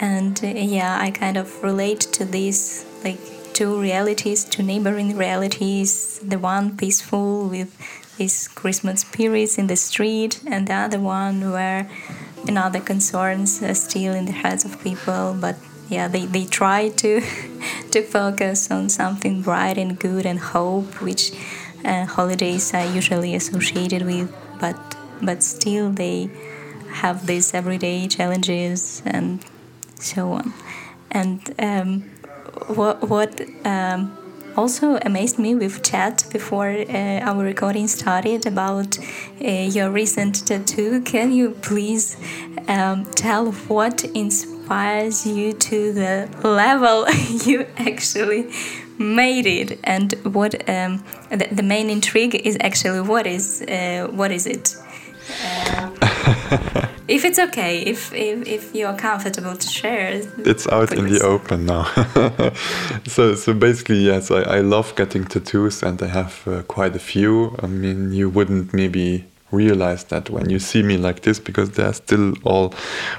and 0.00 0.40
uh, 0.42 0.46
yeah, 0.46 0.98
I 0.98 1.10
kind 1.10 1.36
of 1.36 1.62
relate 1.62 2.00
to 2.12 2.24
this 2.24 2.86
like 3.04 3.35
two 3.56 3.80
realities, 3.80 4.44
two 4.44 4.62
neighboring 4.62 5.16
realities. 5.16 6.18
The 6.18 6.38
one 6.38 6.76
peaceful 6.76 7.48
with 7.48 7.70
these 8.18 8.48
Christmas 8.48 9.00
spirits 9.00 9.56
in 9.56 9.66
the 9.66 9.76
street, 9.76 10.42
and 10.46 10.66
the 10.66 10.74
other 10.74 11.00
one 11.00 11.50
where 11.50 11.88
another 12.46 12.80
concerns 12.80 13.62
are 13.62 13.74
still 13.74 14.12
in 14.12 14.26
the 14.26 14.32
heads 14.32 14.66
of 14.66 14.78
people. 14.82 15.34
But 15.40 15.56
yeah, 15.88 16.06
they, 16.06 16.26
they 16.26 16.44
try 16.44 16.90
to 17.02 17.22
to 17.92 18.02
focus 18.02 18.70
on 18.70 18.90
something 18.90 19.40
bright 19.40 19.78
and 19.78 19.98
good 19.98 20.26
and 20.26 20.38
hope, 20.38 21.00
which 21.00 21.32
uh, 21.82 22.04
holidays 22.04 22.74
are 22.74 22.84
usually 22.84 23.34
associated 23.34 24.02
with. 24.02 24.28
But 24.60 24.76
but 25.22 25.42
still 25.42 25.90
they 25.90 26.28
have 27.00 27.26
these 27.26 27.54
everyday 27.54 28.06
challenges 28.06 29.02
and 29.06 29.42
so 29.94 30.32
on. 30.32 30.52
And 31.10 31.54
um, 31.58 32.10
what 32.68 33.08
what 33.08 33.40
um, 33.64 34.16
also 34.56 34.96
amazed 35.02 35.38
me 35.38 35.54
with 35.54 35.82
chat 35.82 36.24
before 36.32 36.70
uh, 36.70 37.20
our 37.20 37.44
recording 37.44 37.86
started 37.86 38.46
about 38.46 38.98
uh, 38.98 39.48
your 39.48 39.90
recent 39.90 40.46
tattoo. 40.46 41.02
Can 41.02 41.32
you 41.32 41.50
please 41.50 42.16
um, 42.68 43.04
tell 43.12 43.52
what 43.68 44.04
inspires 44.04 45.26
you 45.26 45.52
to 45.52 45.92
the 45.92 46.28
level 46.42 47.06
you 47.44 47.66
actually 47.76 48.50
made 48.98 49.46
it, 49.46 49.78
and 49.84 50.14
what 50.24 50.54
um, 50.68 51.04
the, 51.30 51.48
the, 51.52 51.62
main 51.62 51.90
intrigue 51.90 52.34
is 52.34 52.56
actually 52.60 53.00
what 53.00 53.26
is 53.26 53.62
uh, 53.62 54.08
what 54.10 54.32
is 54.32 54.46
it? 54.46 54.76
If 57.08 57.24
it's 57.24 57.38
okay, 57.38 57.82
if, 57.82 58.12
if, 58.12 58.46
if 58.48 58.74
you're 58.74 58.94
comfortable 58.94 59.56
to 59.56 59.68
share. 59.68 60.22
It's 60.38 60.66
out 60.68 60.92
in 60.92 61.06
the 61.08 61.20
open 61.20 61.66
now. 61.66 61.84
so 63.06 63.36
so 63.36 63.54
basically, 63.54 63.98
yes, 63.98 64.30
I, 64.30 64.42
I 64.42 64.60
love 64.60 64.94
getting 64.96 65.24
tattoos, 65.24 65.82
and 65.82 66.02
I 66.02 66.08
have 66.08 66.42
uh, 66.48 66.62
quite 66.62 66.96
a 66.96 66.98
few. 66.98 67.56
I 67.62 67.68
mean, 67.68 68.12
you 68.12 68.28
wouldn't 68.28 68.74
maybe 68.74 69.24
realize 69.52 70.04
that 70.04 70.30
when 70.30 70.50
you 70.50 70.58
see 70.58 70.82
me 70.82 70.96
like 70.96 71.20
this 71.22 71.38
because 71.38 71.70
they're 71.70 71.92
still 71.92 72.34
all 72.44 72.74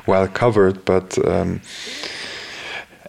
well 0.06 0.28
covered, 0.28 0.84
but. 0.84 1.18
Um, 1.26 1.62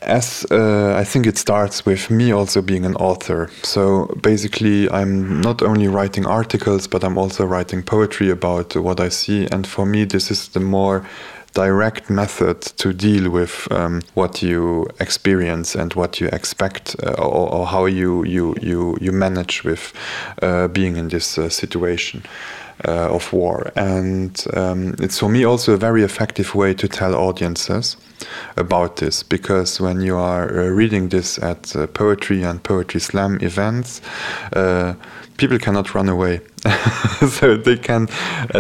as 0.03 0.47
uh, 0.51 0.95
I 0.97 1.05
think 1.05 1.27
it 1.27 1.39
starts 1.39 1.85
with 1.85 2.11
me 2.11 2.33
also 2.33 2.63
being 2.63 2.85
an 2.85 2.95
author. 2.97 3.51
So 3.63 4.07
basically, 4.23 4.89
I'm 4.91 5.41
not 5.41 5.63
only 5.63 5.89
writing 5.89 6.27
articles, 6.27 6.87
but 6.87 7.05
I'm 7.05 7.19
also 7.19 7.45
writing 7.45 7.83
poetry 7.83 8.31
about 8.31 8.77
what 8.77 9.01
I 9.01 9.09
see. 9.09 9.47
And 9.51 9.67
for 9.67 9.87
me, 9.87 10.05
this 10.05 10.31
is 10.31 10.49
the 10.49 10.61
more 10.61 11.05
direct 11.55 12.11
method 12.11 12.61
to 12.61 12.93
deal 12.93 13.31
with 13.31 13.67
um, 13.73 14.03
what 14.15 14.43
you 14.43 14.87
experience 15.01 15.75
and 15.75 15.93
what 15.95 16.21
you 16.21 16.29
expect 16.29 16.95
uh, 17.03 17.13
or, 17.13 17.53
or, 17.53 17.67
how 17.67 17.87
you, 17.87 18.25
you, 18.25 18.55
you, 18.61 18.97
you 19.01 19.11
manage 19.13 19.65
with 19.65 19.93
uh, 20.43 20.69
being 20.69 20.97
in 20.97 21.09
this 21.09 21.39
uh, 21.39 21.49
situation. 21.49 22.23
Uh, 22.87 23.13
of 23.13 23.33
war, 23.33 23.73
and 23.75 24.47
um, 24.55 24.95
it's 25.01 25.19
for 25.19 25.29
me 25.29 25.43
also 25.43 25.73
a 25.73 25.77
very 25.77 26.05
effective 26.05 26.55
way 26.55 26.73
to 26.73 26.87
tell 26.87 27.13
audiences 27.13 27.97
about 28.57 28.97
this 28.97 29.23
because 29.23 29.81
when 29.81 30.01
you 30.01 30.17
are 30.17 30.49
uh, 30.49 30.67
reading 30.69 31.09
this 31.09 31.39
at 31.39 31.75
uh, 31.77 31.87
poetry 31.87 32.43
and 32.43 32.63
poetry 32.63 33.01
slam 33.01 33.39
events, 33.41 34.01
uh, 34.55 34.95
people 35.37 35.59
cannot 35.59 35.95
run 35.95 36.09
away. 36.09 36.41
so 37.29 37.57
they 37.57 37.77
can, 37.77 38.09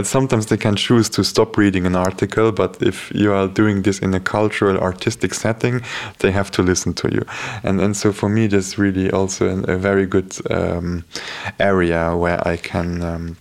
sometimes 0.04 0.46
they 0.46 0.56
can 0.56 0.76
choose 0.76 1.08
to 1.10 1.24
stop 1.24 1.56
reading 1.56 1.84
an 1.84 1.96
article, 1.96 2.52
but 2.52 2.80
if 2.80 3.10
you 3.12 3.32
are 3.32 3.48
doing 3.48 3.82
this 3.82 3.98
in 3.98 4.14
a 4.14 4.20
cultural, 4.20 4.78
artistic 4.78 5.34
setting, 5.34 5.82
they 6.20 6.30
have 6.30 6.50
to 6.52 6.62
listen 6.62 6.94
to 6.94 7.12
you. 7.12 7.24
And, 7.64 7.80
and 7.80 7.96
so 7.96 8.12
for 8.12 8.28
me, 8.28 8.46
this 8.46 8.78
really 8.78 9.10
also 9.10 9.62
a 9.64 9.76
very 9.76 10.06
good 10.06 10.36
um, 10.50 11.04
area 11.58 12.16
where 12.16 12.46
I 12.46 12.56
can. 12.56 13.02
Um, 13.02 13.36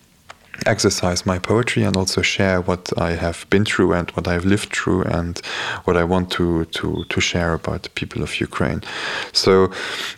exercise 0.66 1.24
my 1.26 1.38
poetry 1.38 1.82
and 1.82 1.96
also 1.96 2.22
share 2.22 2.60
what 2.60 2.92
I 2.98 3.12
have 3.12 3.46
been 3.50 3.64
through 3.64 3.92
and 3.92 4.10
what 4.10 4.26
I've 4.26 4.44
lived 4.44 4.74
through 4.74 5.02
and 5.02 5.38
what 5.84 5.96
I 5.96 6.04
want 6.04 6.30
to 6.32 6.64
to 6.64 7.04
to 7.08 7.20
share 7.20 7.54
about 7.54 7.82
the 7.82 7.90
people 7.90 8.22
of 8.22 8.40
Ukraine. 8.40 8.82
So, 9.32 9.70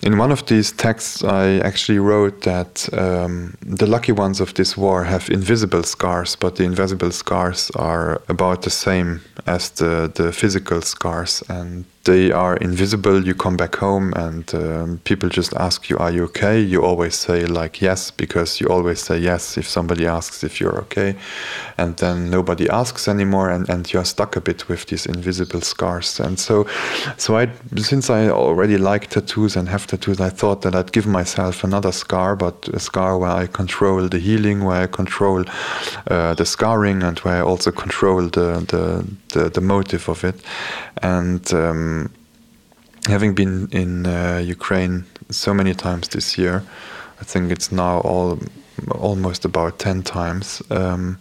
in 0.02 0.18
one 0.18 0.32
of 0.32 0.46
these 0.46 0.72
texts, 0.72 1.24
I 1.24 1.58
actually 1.58 1.98
wrote 1.98 2.42
that 2.42 2.88
um, 2.92 3.56
the 3.62 3.86
lucky 3.86 4.12
ones 4.12 4.40
of 4.40 4.54
this 4.54 4.76
war 4.76 5.04
have 5.04 5.28
invisible 5.30 5.82
scars, 5.82 6.36
but 6.36 6.56
the 6.56 6.64
invisible 6.64 7.12
scars 7.12 7.70
are 7.76 8.20
about 8.28 8.62
the 8.62 8.70
same 8.70 9.20
as 9.46 9.70
the 9.70 10.10
the 10.14 10.32
physical 10.32 10.80
scars 10.82 11.42
and 11.48 11.84
they 12.04 12.32
are 12.32 12.56
invisible. 12.56 13.26
You 13.26 13.34
come 13.34 13.56
back 13.56 13.76
home 13.76 14.14
and 14.16 14.54
um, 14.54 15.00
people 15.04 15.28
just 15.28 15.52
ask 15.54 15.90
you, 15.90 15.98
Are 15.98 16.10
you 16.10 16.24
okay? 16.24 16.58
You 16.58 16.82
always 16.82 17.14
say, 17.14 17.44
like, 17.44 17.82
yes, 17.82 18.10
because 18.10 18.58
you 18.60 18.68
always 18.68 19.00
say 19.00 19.18
yes 19.18 19.58
if 19.58 19.68
somebody 19.68 20.06
asks 20.06 20.42
if 20.42 20.60
you're 20.60 20.78
okay. 20.78 21.14
And 21.76 21.96
then 21.98 22.30
nobody 22.30 22.70
asks 22.70 23.06
anymore, 23.06 23.50
and, 23.50 23.68
and 23.68 23.92
you're 23.92 24.04
stuck 24.06 24.36
a 24.36 24.40
bit 24.40 24.68
with 24.68 24.86
these 24.86 25.04
invisible 25.04 25.60
scars. 25.60 26.18
And 26.20 26.38
so, 26.38 26.66
so 27.18 27.36
I, 27.36 27.50
since 27.76 28.08
I 28.08 28.28
already 28.28 28.78
like 28.78 29.08
tattoos 29.08 29.56
and 29.56 29.68
have 29.68 29.86
tattoos, 29.86 30.20
I 30.20 30.30
thought 30.30 30.62
that 30.62 30.74
I'd 30.74 30.92
give 30.92 31.06
myself 31.06 31.64
another 31.64 31.92
scar, 31.92 32.34
but 32.34 32.68
a 32.68 32.80
scar 32.80 33.18
where 33.18 33.30
I 33.30 33.46
control 33.46 34.08
the 34.08 34.18
healing, 34.18 34.64
where 34.64 34.82
I 34.82 34.86
control 34.86 35.44
uh, 36.10 36.32
the 36.34 36.46
scarring, 36.46 37.02
and 37.02 37.18
where 37.20 37.36
I 37.36 37.40
also 37.40 37.70
control 37.70 38.22
the, 38.22 38.64
the, 38.68 39.06
the, 39.38 39.50
the 39.50 39.60
motive 39.60 40.08
of 40.08 40.24
it. 40.24 40.40
And 41.02 41.52
um, 41.54 41.99
having 43.10 43.34
been 43.34 43.68
in 43.72 44.06
uh, 44.06 44.42
Ukraine 44.42 45.04
so 45.30 45.54
many 45.54 45.74
times 45.74 46.08
this 46.08 46.38
year, 46.38 46.62
I 47.20 47.24
think 47.24 47.52
it's 47.52 47.70
now 47.70 48.00
all 48.00 48.38
almost 48.90 49.44
about 49.44 49.78
ten 49.78 50.02
times. 50.02 50.62
Um, 50.70 51.18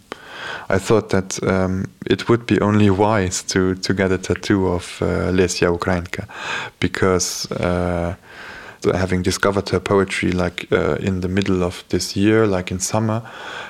I 0.70 0.78
thought 0.78 1.10
that 1.10 1.42
um, 1.42 1.84
it 2.06 2.28
would 2.28 2.46
be 2.46 2.60
only 2.60 2.90
wise 2.90 3.42
to 3.52 3.74
to 3.74 3.94
get 3.94 4.12
a 4.12 4.18
tattoo 4.18 4.68
of 4.68 5.02
uh, 5.02 5.32
Ukrainka, 5.78 6.24
because. 6.80 7.50
Uh, 7.52 8.14
having 8.94 9.22
discovered 9.22 9.68
her 9.70 9.80
poetry 9.80 10.32
like 10.32 10.70
uh, 10.72 10.94
in 10.96 11.20
the 11.20 11.28
middle 11.28 11.62
of 11.62 11.84
this 11.88 12.16
year, 12.16 12.46
like 12.46 12.70
in 12.70 12.80
summer, 12.80 13.22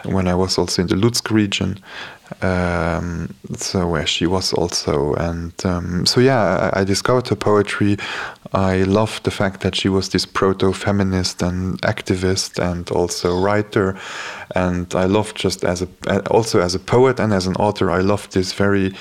when 0.04 0.28
I 0.28 0.34
was 0.34 0.58
also 0.58 0.82
in 0.82 0.88
the 0.88 0.94
Lutsk 0.94 1.30
region, 1.30 1.78
um, 2.42 3.34
so 3.56 3.86
where 3.88 4.06
she 4.06 4.26
was 4.26 4.52
also. 4.52 5.14
And 5.14 5.52
um, 5.64 6.06
so 6.06 6.20
yeah 6.20 6.70
I, 6.72 6.80
I, 6.80 6.84
discovered 6.84 7.28
her 7.28 7.36
poetry. 7.36 7.96
I 8.52 8.82
loved 8.82 9.24
the 9.24 9.30
fact 9.30 9.60
that 9.60 9.74
she 9.74 9.88
was 9.88 10.08
this 10.08 10.26
proto-feminist 10.26 11.42
and 11.42 11.80
activist 11.82 12.58
and 12.58 12.90
also 12.90 13.38
writer. 13.38 13.98
And 14.54 14.92
i 14.94 15.04
loved 15.04 15.36
just 15.36 15.64
as 15.64 15.82
a 15.82 15.88
also 16.30 16.60
as 16.60 16.74
a 16.74 16.80
poet 16.80 17.20
and 17.20 17.32
as 17.32 17.46
an 17.46 17.54
author 17.56 17.88
i 17.90 18.00
loved 18.00 18.32
this 18.32 18.52
very 18.52 18.92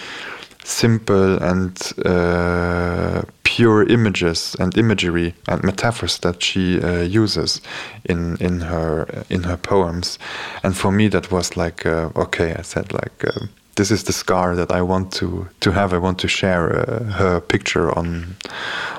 simple 0.70 1.38
and 1.44 1.92
uh, 2.06 3.24
pure 3.44 3.84
images 3.84 4.56
and 4.60 4.78
imagery 4.78 5.34
and 5.48 5.64
metaphors 5.64 6.20
that 6.20 6.44
she 6.44 6.80
uh, 6.82 7.02
uses 7.02 7.62
in 8.06 8.38
in 8.38 8.62
her 8.62 9.08
in 9.30 9.44
her 9.44 9.58
poems. 9.58 10.20
And 10.64 10.78
for 10.78 10.92
me 10.92 11.10
that 11.10 11.32
was 11.32 11.58
like 11.58 11.86
uh, 11.86 12.10
okay 12.16 12.54
i 12.54 12.62
said 12.62 12.94
like 12.94 13.26
uh, 13.26 13.48
this 13.76 13.92
is 13.92 14.04
the 14.04 14.14
scar 14.14 14.56
that 14.56 14.72
i 14.72 14.82
want 14.82 15.12
to 15.14 15.48
to 15.60 15.72
have. 15.72 15.94
I 15.94 15.98
want 15.98 16.20
to 16.20 16.28
share 16.28 16.66
uh, 16.72 17.04
her 17.18 17.40
picture 17.42 17.98
on 17.98 18.36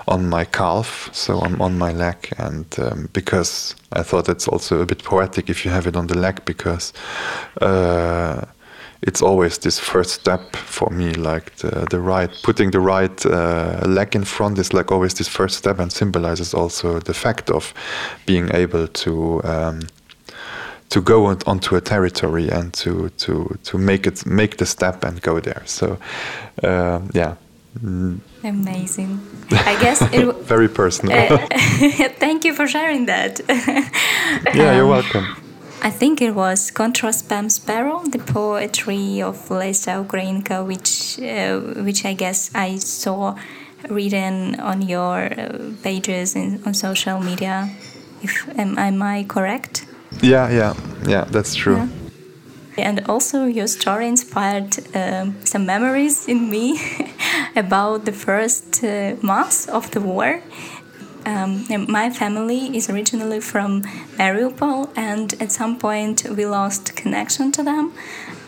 on 0.08 0.28
my 0.28 0.44
calf. 0.44 1.08
So 1.12 1.40
i'm 1.40 1.62
on 1.62 1.78
my 1.78 1.92
leg 1.92 2.32
and 2.38 2.66
um, 2.78 3.08
because 3.12 3.76
i 3.92 4.02
thought 4.02 4.28
it's 4.28 4.48
also 4.48 4.80
a 4.80 4.86
bit 4.86 5.04
poetic 5.04 5.48
if 5.48 5.64
you 5.64 5.70
have 5.70 5.86
it 5.86 5.96
on 5.96 6.06
the 6.06 6.18
leg 6.18 6.44
because 6.44 6.92
uh, 7.60 8.44
it's 9.02 9.22
always 9.22 9.58
this 9.58 9.78
first 9.78 10.10
step 10.10 10.54
for 10.56 10.90
me 10.90 11.12
like 11.14 11.56
the, 11.56 11.86
the 11.90 12.00
right 12.00 12.30
putting 12.42 12.70
the 12.70 12.80
right 12.80 13.24
uh, 13.26 13.80
leg 13.86 14.14
in 14.14 14.24
front 14.24 14.58
is 14.58 14.72
like 14.74 14.92
always 14.92 15.14
this 15.14 15.28
first 15.28 15.56
step 15.56 15.78
and 15.78 15.92
symbolizes 15.92 16.52
also 16.54 17.00
the 17.00 17.14
fact 17.14 17.50
of 17.50 17.72
being 18.26 18.50
able 18.54 18.86
to 18.88 19.42
um, 19.44 19.80
to 20.90 21.00
go 21.00 21.26
on, 21.26 21.38
onto 21.46 21.76
a 21.76 21.80
territory 21.80 22.48
and 22.50 22.74
to 22.74 23.08
to 23.10 23.56
to 23.64 23.78
make 23.78 24.06
it 24.06 24.26
make 24.26 24.56
the 24.58 24.66
step 24.66 25.04
and 25.04 25.22
go 25.22 25.40
there. 25.40 25.62
So 25.64 25.98
uh, 26.62 27.00
yeah. 27.14 27.36
Amazing. 28.42 29.20
I 29.52 29.78
guess 29.80 30.02
it 30.12 30.36
very 30.48 30.68
personal. 30.68 31.16
Uh, 31.16 31.38
thank 32.18 32.44
you 32.44 32.52
for 32.52 32.66
sharing 32.66 33.06
that. 33.06 33.40
Yeah 34.54 34.70
um, 34.70 34.76
you're 34.76 34.86
welcome 34.86 35.49
I 35.82 35.88
think 35.90 36.20
it 36.20 36.34
was 36.34 36.70
Contra 36.70 37.10
Spem 37.10 37.50
Spero, 37.50 38.02
the 38.04 38.18
poetry 38.18 39.22
of 39.22 39.48
Lesya 39.48 40.04
Ukrainka, 40.04 40.66
which 40.66 41.18
uh, 41.18 41.82
which 41.82 42.04
I 42.04 42.12
guess 42.12 42.50
I 42.54 42.76
saw 42.76 43.34
written 43.88 44.60
on 44.60 44.82
your 44.82 45.32
uh, 45.32 45.72
pages 45.82 46.36
in, 46.36 46.62
on 46.66 46.74
social 46.74 47.18
media. 47.20 47.70
If 48.22 48.46
am, 48.58 48.78
am 48.78 49.02
I 49.02 49.24
correct? 49.24 49.86
Yeah, 50.20 50.50
yeah, 50.50 50.74
yeah. 51.06 51.24
That's 51.24 51.54
true. 51.54 51.76
Yeah. 51.76 51.88
And 52.76 53.00
also, 53.08 53.46
your 53.46 53.66
story 53.66 54.06
inspired 54.06 54.76
um, 54.94 55.34
some 55.44 55.64
memories 55.64 56.28
in 56.28 56.50
me 56.50 56.78
about 57.56 58.04
the 58.04 58.12
first 58.12 58.84
uh, 58.84 59.16
months 59.22 59.66
of 59.68 59.90
the 59.92 60.00
war 60.00 60.42
um, 61.26 61.66
my 61.88 62.10
family 62.10 62.76
is 62.76 62.88
originally 62.90 63.40
from 63.40 63.82
Mariupol, 64.18 64.90
and 64.96 65.34
at 65.40 65.52
some 65.52 65.78
point 65.78 66.24
we 66.28 66.46
lost 66.46 66.96
connection 66.96 67.52
to 67.52 67.62
them, 67.62 67.92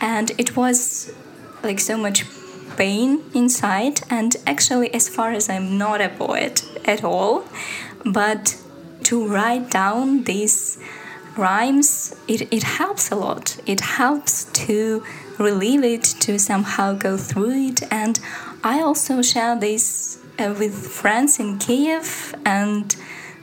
and 0.00 0.32
it 0.38 0.56
was 0.56 1.12
like 1.62 1.80
so 1.80 1.96
much 1.96 2.24
pain 2.76 3.22
inside. 3.34 4.00
And 4.10 4.36
actually, 4.46 4.92
as 4.94 5.08
far 5.08 5.32
as 5.32 5.48
I'm 5.48 5.78
not 5.78 6.00
a 6.00 6.08
poet 6.08 6.64
at 6.84 7.04
all, 7.04 7.44
but 8.04 8.56
to 9.04 9.26
write 9.26 9.70
down 9.70 10.24
these 10.24 10.78
rhymes, 11.36 12.14
it, 12.28 12.52
it 12.52 12.62
helps 12.62 13.10
a 13.10 13.16
lot. 13.16 13.58
It 13.66 13.80
helps 13.80 14.44
to 14.66 15.02
relieve 15.38 15.82
it, 15.82 16.04
to 16.20 16.38
somehow 16.38 16.94
go 16.94 17.16
through 17.16 17.52
it. 17.68 17.82
And 17.90 18.20
I 18.62 18.80
also 18.80 19.22
share 19.22 19.58
this 19.58 20.18
with 20.50 20.74
friends 20.74 21.38
in 21.38 21.58
Kiev, 21.58 22.34
and 22.44 22.94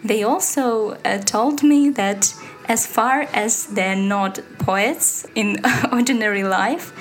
they 0.04 0.24
also 0.24 0.92
uh, 1.06 1.20
told 1.20 1.64
me 1.64 1.90
that 1.92 2.34
as 2.68 2.86
far 2.86 3.22
as 3.34 3.66
they're 3.68 3.96
not 3.96 4.40
poets 4.60 5.26
in 5.36 5.58
ordinary 5.92 6.44
life, 6.44 6.94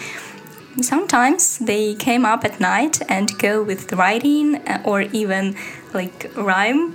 sometimes 0.81 1.59
they 1.59 1.95
came 1.95 2.25
up 2.25 2.45
at 2.45 2.61
night 2.61 3.01
and 3.09 3.37
go 3.39 3.63
with 3.63 3.93
writing 3.93 4.57
uh, 4.57 4.83
or 4.85 5.03
even 5.03 5.57
like 5.93 6.31
rhyme 6.37 6.95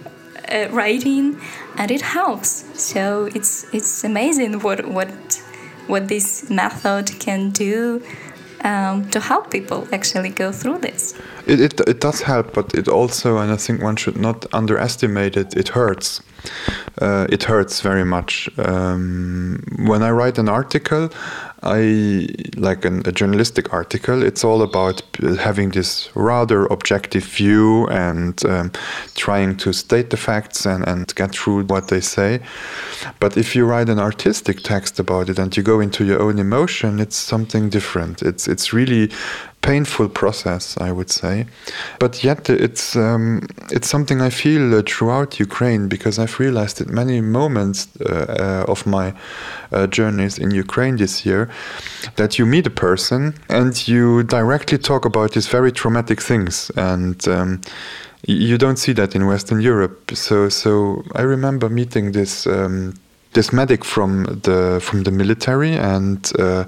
uh, 0.49 0.67
writing 0.71 1.39
and 1.77 1.91
it 1.91 2.01
helps. 2.01 2.65
So 2.73 3.29
it's 3.35 3.65
it's 3.73 4.03
amazing 4.03 4.61
what 4.61 4.87
what 4.87 5.41
what 5.87 6.07
this 6.07 6.49
method 6.49 7.11
can 7.19 7.49
do 7.49 8.01
um, 8.63 9.09
to 9.09 9.19
help 9.19 9.51
people 9.51 9.87
actually 9.91 10.29
go 10.29 10.51
through 10.51 10.79
this. 10.79 11.13
It, 11.45 11.59
it, 11.59 11.79
it 11.87 11.99
does 11.99 12.21
help 12.21 12.53
but 12.53 12.73
it 12.73 12.87
also 12.87 13.37
and 13.37 13.51
i 13.51 13.57
think 13.57 13.81
one 13.81 13.95
should 13.95 14.17
not 14.17 14.45
underestimate 14.53 15.37
it 15.37 15.55
it 15.55 15.69
hurts. 15.69 16.21
Uh, 17.01 17.25
it 17.29 17.43
hurts 17.43 17.81
very 17.81 18.03
much. 18.03 18.49
Um, 18.57 19.63
when 19.85 20.03
i 20.03 20.11
write 20.11 20.37
an 20.37 20.49
article 20.49 21.09
I 21.63 22.27
like 22.57 22.85
an, 22.85 23.03
a 23.05 23.11
journalistic 23.11 23.73
article. 23.73 24.21
It's 24.21 24.43
all 24.43 24.61
about 24.61 25.01
having 25.39 25.69
this 25.69 26.09
rather 26.15 26.65
objective 26.65 27.23
view 27.23 27.87
and 27.87 28.43
um, 28.45 28.71
trying 29.15 29.57
to 29.57 29.73
state 29.73 30.09
the 30.09 30.17
facts 30.17 30.65
and, 30.65 30.87
and 30.87 31.13
get 31.15 31.31
through 31.31 31.63
what 31.65 31.87
they 31.87 32.01
say. 32.01 32.41
But 33.19 33.37
if 33.37 33.55
you 33.55 33.65
write 33.65 33.89
an 33.89 33.99
artistic 33.99 34.61
text 34.61 34.99
about 34.99 35.29
it 35.29 35.39
and 35.39 35.55
you 35.55 35.63
go 35.63 35.79
into 35.79 36.03
your 36.03 36.21
own 36.21 36.37
emotion, 36.37 36.99
it's 36.99 37.15
something 37.15 37.69
different. 37.69 38.21
It's 38.21 38.47
it's 38.47 38.73
really 38.73 39.09
painful 39.63 40.09
process, 40.09 40.77
I 40.77 40.91
would 40.91 41.09
say. 41.09 41.47
But 41.97 42.23
yet, 42.23 42.49
it's 42.49 42.95
um, 42.95 43.47
it's 43.71 43.89
something 43.89 44.21
I 44.21 44.29
feel 44.29 44.75
uh, 44.75 44.83
throughout 44.85 45.39
Ukraine 45.39 45.87
because 45.87 46.19
I've 46.19 46.39
realized 46.39 46.81
at 46.81 46.89
many 46.89 47.21
moments 47.21 47.87
uh, 47.87 48.65
uh, 48.67 48.71
of 48.71 48.85
my 48.85 49.13
uh, 49.71 49.87
journeys 49.87 50.37
in 50.37 50.51
Ukraine 50.51 50.97
this 50.97 51.25
year 51.25 51.49
that 52.17 52.37
you 52.37 52.45
meet 52.45 52.67
a 52.67 52.75
person 52.87 53.33
and 53.49 53.87
you 53.87 54.23
directly 54.23 54.77
talk 54.77 55.05
about 55.05 55.31
these 55.31 55.47
very 55.47 55.71
traumatic 55.71 56.21
things 56.21 56.69
and. 56.75 57.27
Um, 57.27 57.61
you 58.25 58.57
don't 58.57 58.77
see 58.77 58.93
that 58.93 59.15
in 59.15 59.27
Western 59.27 59.59
Europe. 59.59 60.11
So, 60.13 60.47
so 60.47 61.03
I 61.13 61.23
remember 61.23 61.67
meeting 61.67 62.13
this 62.13 62.47
um, 62.47 62.93
this 63.33 63.51
medic 63.51 63.83
from 63.85 64.23
the 64.43 64.79
from 64.81 65.03
the 65.03 65.11
military, 65.11 65.75
and 65.75 66.31
uh, 66.39 66.65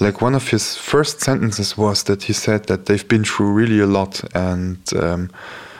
like 0.00 0.20
one 0.20 0.34
of 0.34 0.48
his 0.48 0.76
first 0.76 1.20
sentences 1.20 1.76
was 1.76 2.04
that 2.04 2.24
he 2.24 2.32
said 2.32 2.66
that 2.66 2.86
they've 2.86 3.08
been 3.08 3.24
through 3.24 3.52
really 3.52 3.80
a 3.80 3.86
lot, 3.86 4.22
and 4.34 4.78
um, 4.96 5.30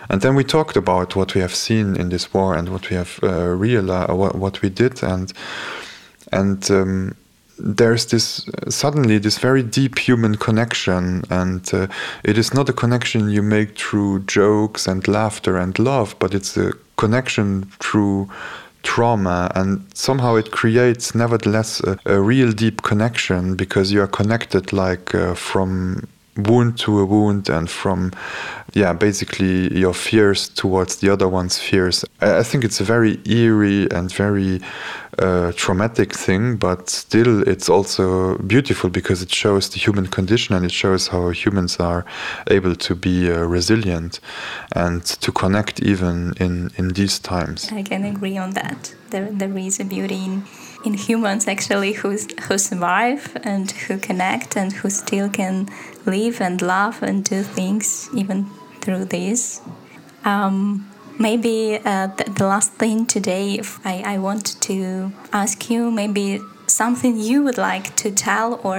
and 0.08 0.20
then 0.20 0.34
we 0.34 0.44
talked 0.44 0.76
about 0.76 1.16
what 1.16 1.34
we 1.34 1.40
have 1.40 1.54
seen 1.54 1.96
in 1.96 2.08
this 2.08 2.32
war 2.32 2.54
and 2.54 2.68
what 2.68 2.90
we 2.90 2.96
have 2.96 3.18
uh, 3.22 3.48
realized, 3.48 4.12
what, 4.12 4.34
what 4.34 4.62
we 4.62 4.70
did, 4.70 5.02
and 5.02 5.32
and. 6.32 6.70
Um, 6.70 7.14
there's 7.60 8.06
this 8.06 8.48
suddenly 8.68 9.18
this 9.18 9.38
very 9.38 9.64
deep 9.64 9.98
human 9.98 10.36
connection 10.36 11.24
and 11.28 11.74
uh, 11.74 11.88
it 12.22 12.38
is 12.38 12.54
not 12.54 12.68
a 12.68 12.72
connection 12.72 13.28
you 13.28 13.42
make 13.42 13.76
through 13.76 14.20
jokes 14.26 14.86
and 14.86 15.08
laughter 15.08 15.56
and 15.56 15.76
love 15.76 16.14
but 16.20 16.34
it's 16.34 16.56
a 16.56 16.72
connection 16.96 17.64
through 17.80 18.28
trauma 18.88 19.52
and 19.54 19.84
somehow 19.92 20.34
it 20.34 20.50
creates 20.50 21.14
nevertheless 21.14 21.80
a, 21.80 21.98
a 22.06 22.18
real 22.18 22.50
deep 22.52 22.80
connection 22.82 23.54
because 23.54 23.92
you 23.92 24.00
are 24.00 24.06
connected 24.20 24.72
like 24.72 25.14
uh, 25.14 25.34
from 25.34 26.08
wound 26.38 26.78
to 26.78 27.00
a 27.00 27.04
wound 27.04 27.48
and 27.48 27.68
from 27.68 28.12
yeah 28.74 28.92
basically 28.92 29.76
your 29.76 29.94
fears 29.94 30.48
towards 30.48 30.96
the 30.96 31.10
other 31.10 31.28
one's 31.28 31.58
fears. 31.58 32.04
I, 32.20 32.42
think 32.42 32.64
it's 32.64 32.80
a 32.80 32.84
very 32.84 33.18
eerie 33.26 33.90
and 33.90 34.12
very 34.12 34.60
uh, 35.18 35.52
traumatic 35.56 36.12
thing 36.12 36.56
but 36.56 36.88
still 36.88 37.46
it's 37.48 37.68
also 37.68 38.38
beautiful 38.38 38.88
because 38.88 39.20
it 39.20 39.32
shows 39.32 39.68
the 39.70 39.78
human 39.78 40.06
condition 40.06 40.54
and 40.54 40.64
it 40.64 40.72
shows 40.72 41.08
how 41.08 41.30
humans 41.30 41.78
are 41.78 42.04
able 42.48 42.76
to 42.76 42.94
be 42.94 43.30
uh, 43.30 43.38
resilient 43.40 44.20
and 44.76 45.04
to 45.04 45.32
connect 45.32 45.80
even 45.80 46.34
in 46.38 46.70
in 46.76 46.88
these 46.90 47.18
times. 47.18 47.70
I 47.72 47.82
can 47.82 48.04
agree 48.04 48.38
on 48.38 48.50
that. 48.52 48.94
There, 49.10 49.30
there 49.32 49.56
is 49.58 49.80
a 49.80 49.84
beauty 49.84 50.24
in 50.24 50.42
in 50.88 50.94
humans 50.94 51.46
actually 51.54 51.92
who 52.00 52.10
who 52.44 52.54
survive 52.70 53.22
and 53.52 53.66
who 53.84 53.94
connect 54.08 54.50
and 54.60 54.68
who 54.78 54.88
still 55.02 55.28
can 55.40 55.56
live 56.14 56.36
and 56.46 56.56
love 56.76 56.96
and 57.08 57.16
do 57.32 57.38
things 57.58 57.86
even 58.20 58.38
through 58.82 59.04
this. 59.16 59.60
Um, 60.24 60.56
maybe 61.18 61.56
uh, 61.84 62.06
the, 62.16 62.24
the, 62.38 62.46
last 62.54 62.70
thing 62.82 63.06
today, 63.06 63.60
I, 63.84 63.94
I 64.14 64.18
want 64.18 64.46
to 64.68 65.12
ask 65.32 65.70
you 65.70 65.90
maybe 65.90 66.26
something 66.66 67.12
you 67.30 67.42
would 67.44 67.60
like 67.70 67.86
to 68.02 68.08
tell 68.10 68.60
or 68.68 68.78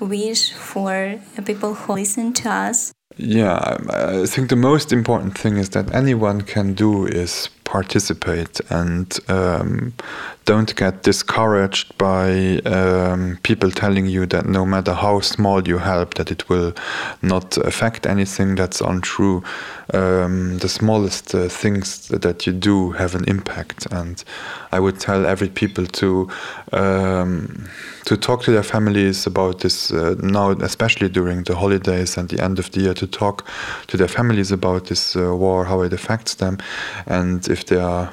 wish 0.00 0.42
for 0.52 1.20
people 1.44 1.74
who 1.74 1.92
listen 1.94 2.32
to 2.42 2.46
us. 2.50 2.92
Yeah, 3.16 3.76
I 3.90 4.26
think 4.26 4.48
the 4.48 4.62
most 4.70 4.92
important 4.92 5.36
thing 5.36 5.56
is 5.56 5.68
that 5.70 5.92
anyone 5.92 6.42
can 6.42 6.74
do 6.74 7.06
is 7.06 7.50
participate 7.68 8.60
and 8.70 9.18
um, 9.28 9.92
don't 10.46 10.74
get 10.76 11.02
discouraged 11.02 11.96
by 11.98 12.58
um, 12.60 13.38
people 13.42 13.70
telling 13.70 14.06
you 14.06 14.24
that 14.24 14.46
no 14.46 14.64
matter 14.64 14.94
how 14.94 15.20
small 15.20 15.68
you 15.68 15.76
help 15.76 16.14
that 16.14 16.30
it 16.30 16.48
will 16.48 16.72
not 17.20 17.58
affect 17.58 18.06
anything 18.06 18.54
that's 18.54 18.80
untrue. 18.80 19.42
Um, 19.92 20.58
the 20.58 20.68
smallest 20.68 21.34
uh, 21.34 21.48
things 21.48 22.08
that 22.08 22.46
you 22.46 22.52
do 22.54 22.92
have 22.92 23.14
an 23.14 23.24
impact. 23.26 23.86
And 23.90 24.24
I 24.72 24.80
would 24.80 24.98
tell 25.00 25.26
every 25.26 25.48
people 25.48 25.86
to 25.86 26.30
um, 26.72 27.68
to 28.04 28.16
talk 28.16 28.42
to 28.44 28.50
their 28.50 28.62
families 28.62 29.26
about 29.26 29.60
this 29.60 29.90
uh, 29.90 30.14
now 30.22 30.50
especially 30.62 31.10
during 31.10 31.42
the 31.44 31.54
holidays 31.54 32.16
and 32.16 32.30
the 32.30 32.42
end 32.42 32.58
of 32.58 32.70
the 32.70 32.80
year 32.80 32.94
to 32.94 33.06
talk 33.06 33.46
to 33.86 33.98
their 33.98 34.08
families 34.08 34.50
about 34.50 34.86
this 34.86 35.14
uh, 35.14 35.36
war 35.36 35.66
how 35.66 35.82
it 35.82 35.92
affects 35.92 36.36
them. 36.36 36.56
And 37.06 37.46
if 37.48 37.57
they 37.66 37.80
are 37.80 38.12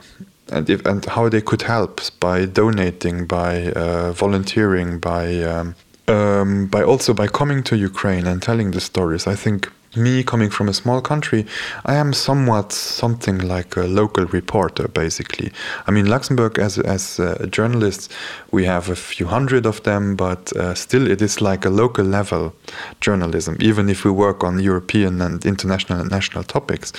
and 0.51 0.69
if 0.69 0.86
and 0.86 1.05
how 1.05 1.29
they 1.29 1.41
could 1.41 1.63
help 1.63 2.01
by 2.19 2.45
donating, 2.45 3.25
by 3.25 3.71
uh, 3.71 4.12
volunteering, 4.12 4.99
by 4.99 5.41
um, 5.43 5.75
um, 6.08 6.67
by 6.67 6.84
also 6.84 7.13
by 7.13 7.27
coming 7.27 7.63
to 7.63 7.77
Ukraine 7.77 8.27
and 8.27 8.41
telling 8.41 8.71
the 8.71 8.81
stories. 8.81 9.27
I 9.27 9.36
think 9.36 9.71
me 9.95 10.23
coming 10.23 10.49
from 10.49 10.69
a 10.69 10.73
small 10.73 11.01
country, 11.01 11.45
I 11.86 11.95
am 11.95 12.13
somewhat 12.13 12.71
something 12.71 13.39
like 13.39 13.75
a 13.75 13.84
local 13.84 14.25
reporter, 14.25 14.88
basically. 14.88 15.51
I 15.88 15.91
mean, 15.91 16.05
Luxembourg, 16.05 16.60
as 16.60 16.79
as 16.79 17.19
uh, 17.19 17.45
journalists, 17.51 18.10
we 18.51 18.65
have 18.65 18.89
a 18.89 18.95
few 18.95 19.27
hundred 19.27 19.65
of 19.65 19.84
them, 19.84 20.15
but 20.15 20.55
uh, 20.55 20.73
still, 20.73 21.10
it 21.12 21.21
is 21.21 21.41
like 21.41 21.65
a 21.65 21.69
local 21.69 22.05
level 22.05 22.53
journalism, 23.01 23.58
even 23.60 23.89
if 23.89 24.05
we 24.05 24.12
work 24.12 24.43
on 24.43 24.60
European 24.60 25.21
and 25.21 25.45
international 25.45 25.99
and 25.99 26.12
national 26.12 26.43
topics. 26.43 26.93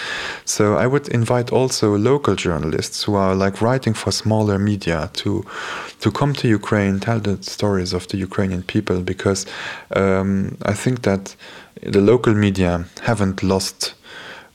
So 0.45 0.77
I 0.77 0.87
would 0.87 1.09
invite 1.09 1.53
also 1.53 1.97
local 1.97 2.35
journalists 2.35 3.05
who 3.05 3.15
are 3.15 3.35
like 3.35 3.61
writing 3.61 3.95
for 3.95 4.13
smaller 4.13 4.59
media 4.59 5.11
to 5.15 5.45
to 6.01 6.11
come 6.11 6.33
to 6.35 6.49
Ukraine, 6.49 7.01
tell 7.01 7.21
the 7.21 7.43
stories 7.43 7.93
of 7.93 8.07
the 8.09 8.19
Ukrainian 8.19 8.63
people, 8.63 9.01
because 9.01 9.47
um, 9.95 10.57
I 10.63 10.75
think 10.75 11.03
that 11.03 11.37
the 11.83 12.01
local 12.01 12.35
media 12.35 12.85
haven't 13.03 13.43
lost 13.43 13.95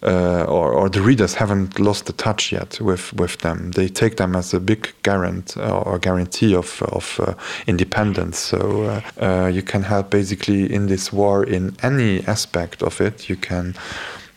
uh, 0.03 0.45
or, 0.47 0.71
or, 0.71 0.89
the 0.89 1.01
readers 1.01 1.35
haven't 1.35 1.79
lost 1.79 2.07
the 2.07 2.13
touch 2.13 2.51
yet 2.51 2.81
with, 2.81 3.13
with 3.13 3.37
them. 3.39 3.69
They 3.71 3.87
take 3.87 4.17
them 4.17 4.35
as 4.35 4.51
a 4.51 4.59
big 4.59 4.91
guarant 5.03 5.55
or 5.57 5.99
guarantee 5.99 6.55
of, 6.55 6.81
of 6.81 7.19
uh, 7.19 7.35
independence. 7.67 8.39
So 8.39 8.83
uh, 8.83 9.01
uh, 9.23 9.47
you 9.47 9.61
can 9.61 9.83
help 9.83 10.09
basically 10.09 10.73
in 10.73 10.87
this 10.87 11.13
war 11.13 11.43
in 11.43 11.75
any 11.83 12.25
aspect 12.25 12.81
of 12.81 12.99
it. 12.99 13.29
You 13.29 13.35
can 13.35 13.75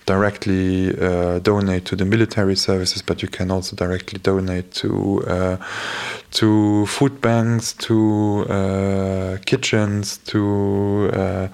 directly 0.07 0.97
uh, 1.01 1.39
donate 1.39 1.85
to 1.87 1.97
the 1.97 2.05
military 2.05 2.57
services, 2.57 3.03
but 3.03 3.23
you 3.23 3.29
can 3.29 3.51
also 3.51 3.75
directly 3.77 4.19
donate 4.19 4.71
to 4.73 5.23
uh, 5.27 5.57
to 6.33 6.87
food 6.87 7.21
banks, 7.21 7.73
to 7.73 8.45
uh, 8.49 9.39
kitchens, 9.47 10.19
to 10.19 11.11
uh, 11.13 11.49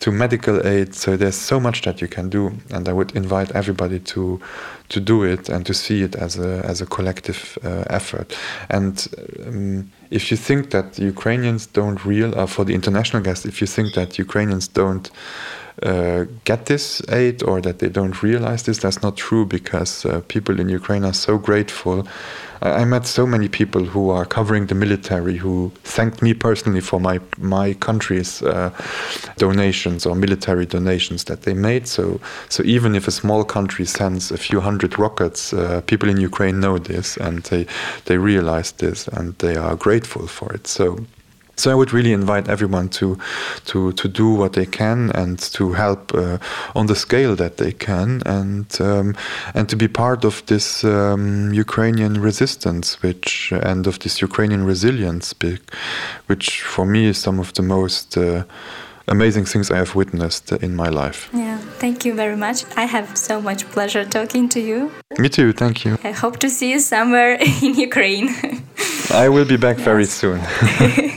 to 0.00 0.10
medical 0.10 0.66
aid. 0.66 0.94
So 0.94 1.16
there's 1.16 1.36
so 1.36 1.60
much 1.60 1.82
that 1.82 2.00
you 2.00 2.08
can 2.08 2.28
do, 2.28 2.52
and 2.70 2.88
I 2.88 2.92
would 2.92 3.14
invite 3.14 3.52
everybody 3.52 4.00
to 4.00 4.40
to 4.88 5.00
do 5.00 5.22
it 5.22 5.48
and 5.48 5.64
to 5.64 5.72
see 5.72 6.02
it 6.02 6.16
as 6.16 6.38
a 6.38 6.62
as 6.64 6.80
a 6.80 6.86
collective 6.86 7.56
uh, 7.64 7.84
effort. 7.88 8.36
And 8.68 9.06
um, 9.46 9.90
if 10.10 10.30
you 10.30 10.36
think 10.36 10.70
that 10.70 10.98
Ukrainians 10.98 11.66
don't 11.66 12.04
real 12.04 12.36
uh, 12.36 12.46
for 12.46 12.64
the 12.64 12.74
international 12.74 13.22
guests, 13.22 13.46
if 13.46 13.60
you 13.60 13.68
think 13.68 13.94
that 13.94 14.18
Ukrainians 14.18 14.66
don't 14.66 15.10
uh, 15.82 16.26
get 16.44 16.66
this 16.66 17.02
aid 17.08 17.42
or 17.42 17.60
that 17.60 17.78
they 17.78 17.88
don't 17.88 18.22
realize 18.22 18.64
this. 18.64 18.78
That's 18.78 19.02
not 19.02 19.16
true 19.16 19.46
because 19.46 20.04
uh, 20.04 20.20
people 20.28 20.60
in 20.60 20.68
Ukraine 20.68 21.04
are 21.04 21.14
so 21.14 21.38
grateful. 21.38 22.06
I, 22.60 22.82
I, 22.82 22.84
met 22.84 23.06
so 23.06 23.26
many 23.26 23.48
people 23.48 23.84
who 23.84 24.10
are 24.10 24.26
covering 24.26 24.66
the 24.66 24.74
military 24.74 25.36
who 25.36 25.72
thanked 25.82 26.20
me 26.22 26.34
personally 26.34 26.80
for 26.80 27.00
my 27.00 27.20
my 27.38 27.72
country's 27.74 28.42
uh, 28.42 28.70
donations 29.38 30.04
or 30.04 30.14
military 30.14 30.66
donations 30.66 31.24
that 31.24 31.42
they 31.42 31.54
made. 31.54 31.88
So 31.88 32.20
so 32.48 32.62
even 32.64 32.94
if 32.94 33.08
a 33.08 33.12
small 33.12 33.42
country 33.42 33.86
sends 33.86 34.30
a 34.30 34.38
few 34.38 34.60
hundred 34.60 34.98
rockets, 34.98 35.52
uh, 35.52 35.80
people 35.86 36.08
in 36.08 36.18
Ukraine 36.18 36.60
know 36.60 36.78
this 36.78 37.16
and 37.16 37.42
they 37.44 37.66
they 38.04 38.18
realize 38.18 38.72
this 38.72 39.08
and 39.08 39.34
they 39.38 39.56
are 39.56 39.74
grateful 39.74 40.26
for 40.26 40.52
it. 40.52 40.66
So 40.66 40.98
so 41.56 41.70
I 41.70 41.74
would 41.74 41.92
really 41.92 42.12
invite 42.12 42.48
everyone 42.48 42.88
to 42.90 43.18
to 43.66 43.92
to 43.92 44.08
do 44.08 44.32
what 44.34 44.52
they 44.52 44.66
can 44.66 45.10
and 45.14 45.38
to 45.52 45.72
help 45.72 46.14
uh, 46.14 46.38
on 46.74 46.86
the 46.86 46.96
scale 46.96 47.36
that 47.36 47.56
they 47.56 47.72
can 47.72 48.22
and 48.26 48.66
um, 48.80 49.14
and 49.54 49.68
to 49.68 49.76
be 49.76 49.88
part 49.88 50.24
of 50.24 50.44
this 50.46 50.84
um, 50.84 51.52
Ukrainian 51.52 52.20
resistance, 52.20 53.02
which 53.02 53.52
and 53.52 53.86
of 53.86 53.98
this 53.98 54.22
Ukrainian 54.22 54.64
resilience, 54.64 55.34
which 56.26 56.62
for 56.62 56.86
me 56.86 57.06
is 57.06 57.18
some 57.18 57.38
of 57.38 57.52
the 57.52 57.62
most 57.62 58.16
uh, 58.16 58.44
amazing 59.08 59.44
things 59.44 59.70
I 59.70 59.76
have 59.76 59.94
witnessed 59.94 60.52
in 60.52 60.74
my 60.74 60.88
life. 60.88 61.28
Yeah, 61.32 61.58
thank 61.78 62.04
you 62.04 62.14
very 62.14 62.36
much. 62.36 62.64
I 62.76 62.84
have 62.84 63.16
so 63.16 63.40
much 63.40 63.66
pleasure 63.70 64.04
talking 64.04 64.48
to 64.50 64.60
you. 64.60 64.90
Me 65.18 65.28
too, 65.28 65.52
thank 65.52 65.84
you. 65.84 65.98
I 66.04 66.12
hope 66.12 66.38
to 66.38 66.48
see 66.48 66.70
you 66.70 66.80
somewhere 66.80 67.36
in 67.62 67.74
Ukraine. 67.74 68.28
I 69.10 69.28
will 69.28 69.44
be 69.44 69.56
back 69.56 69.76
yes. 69.78 69.84
very 69.84 70.06
soon. 70.06 70.40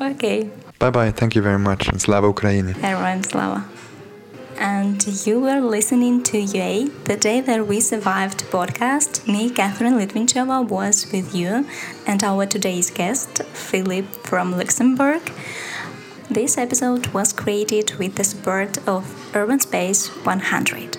okay. 0.00 0.50
Bye 0.78 0.90
bye. 0.90 1.10
Thank 1.10 1.34
you 1.34 1.42
very 1.42 1.58
much. 1.58 1.88
And 1.88 2.00
Slava 2.00 2.32
Ukraini. 2.32 2.70
Everyone, 2.82 3.22
Slava. 3.22 3.64
And 4.58 5.26
you 5.26 5.40
were 5.40 5.60
listening 5.60 6.22
to 6.24 6.38
UA, 6.38 6.88
the 7.04 7.16
day 7.16 7.42
that 7.42 7.66
we 7.66 7.80
survived 7.80 8.44
podcast. 8.44 9.26
Me, 9.26 9.50
Catherine 9.50 9.94
Litvinchova, 9.94 10.66
was 10.66 11.10
with 11.12 11.34
you, 11.34 11.66
and 12.06 12.24
our 12.24 12.46
today's 12.46 12.90
guest, 12.90 13.42
Philip 13.52 14.06
from 14.06 14.52
Luxembourg. 14.52 15.30
This 16.30 16.56
episode 16.56 17.08
was 17.08 17.32
created 17.34 17.94
with 17.98 18.14
the 18.14 18.24
support 18.24 18.78
of 18.88 19.04
Urban 19.36 19.60
Space 19.60 20.08
100. 20.24 20.96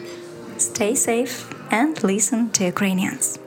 Stay 0.57 0.93
safe 0.93 1.51
and 1.71 2.01
listen 2.03 2.51
to 2.51 2.65
Ukrainians. 2.65 3.39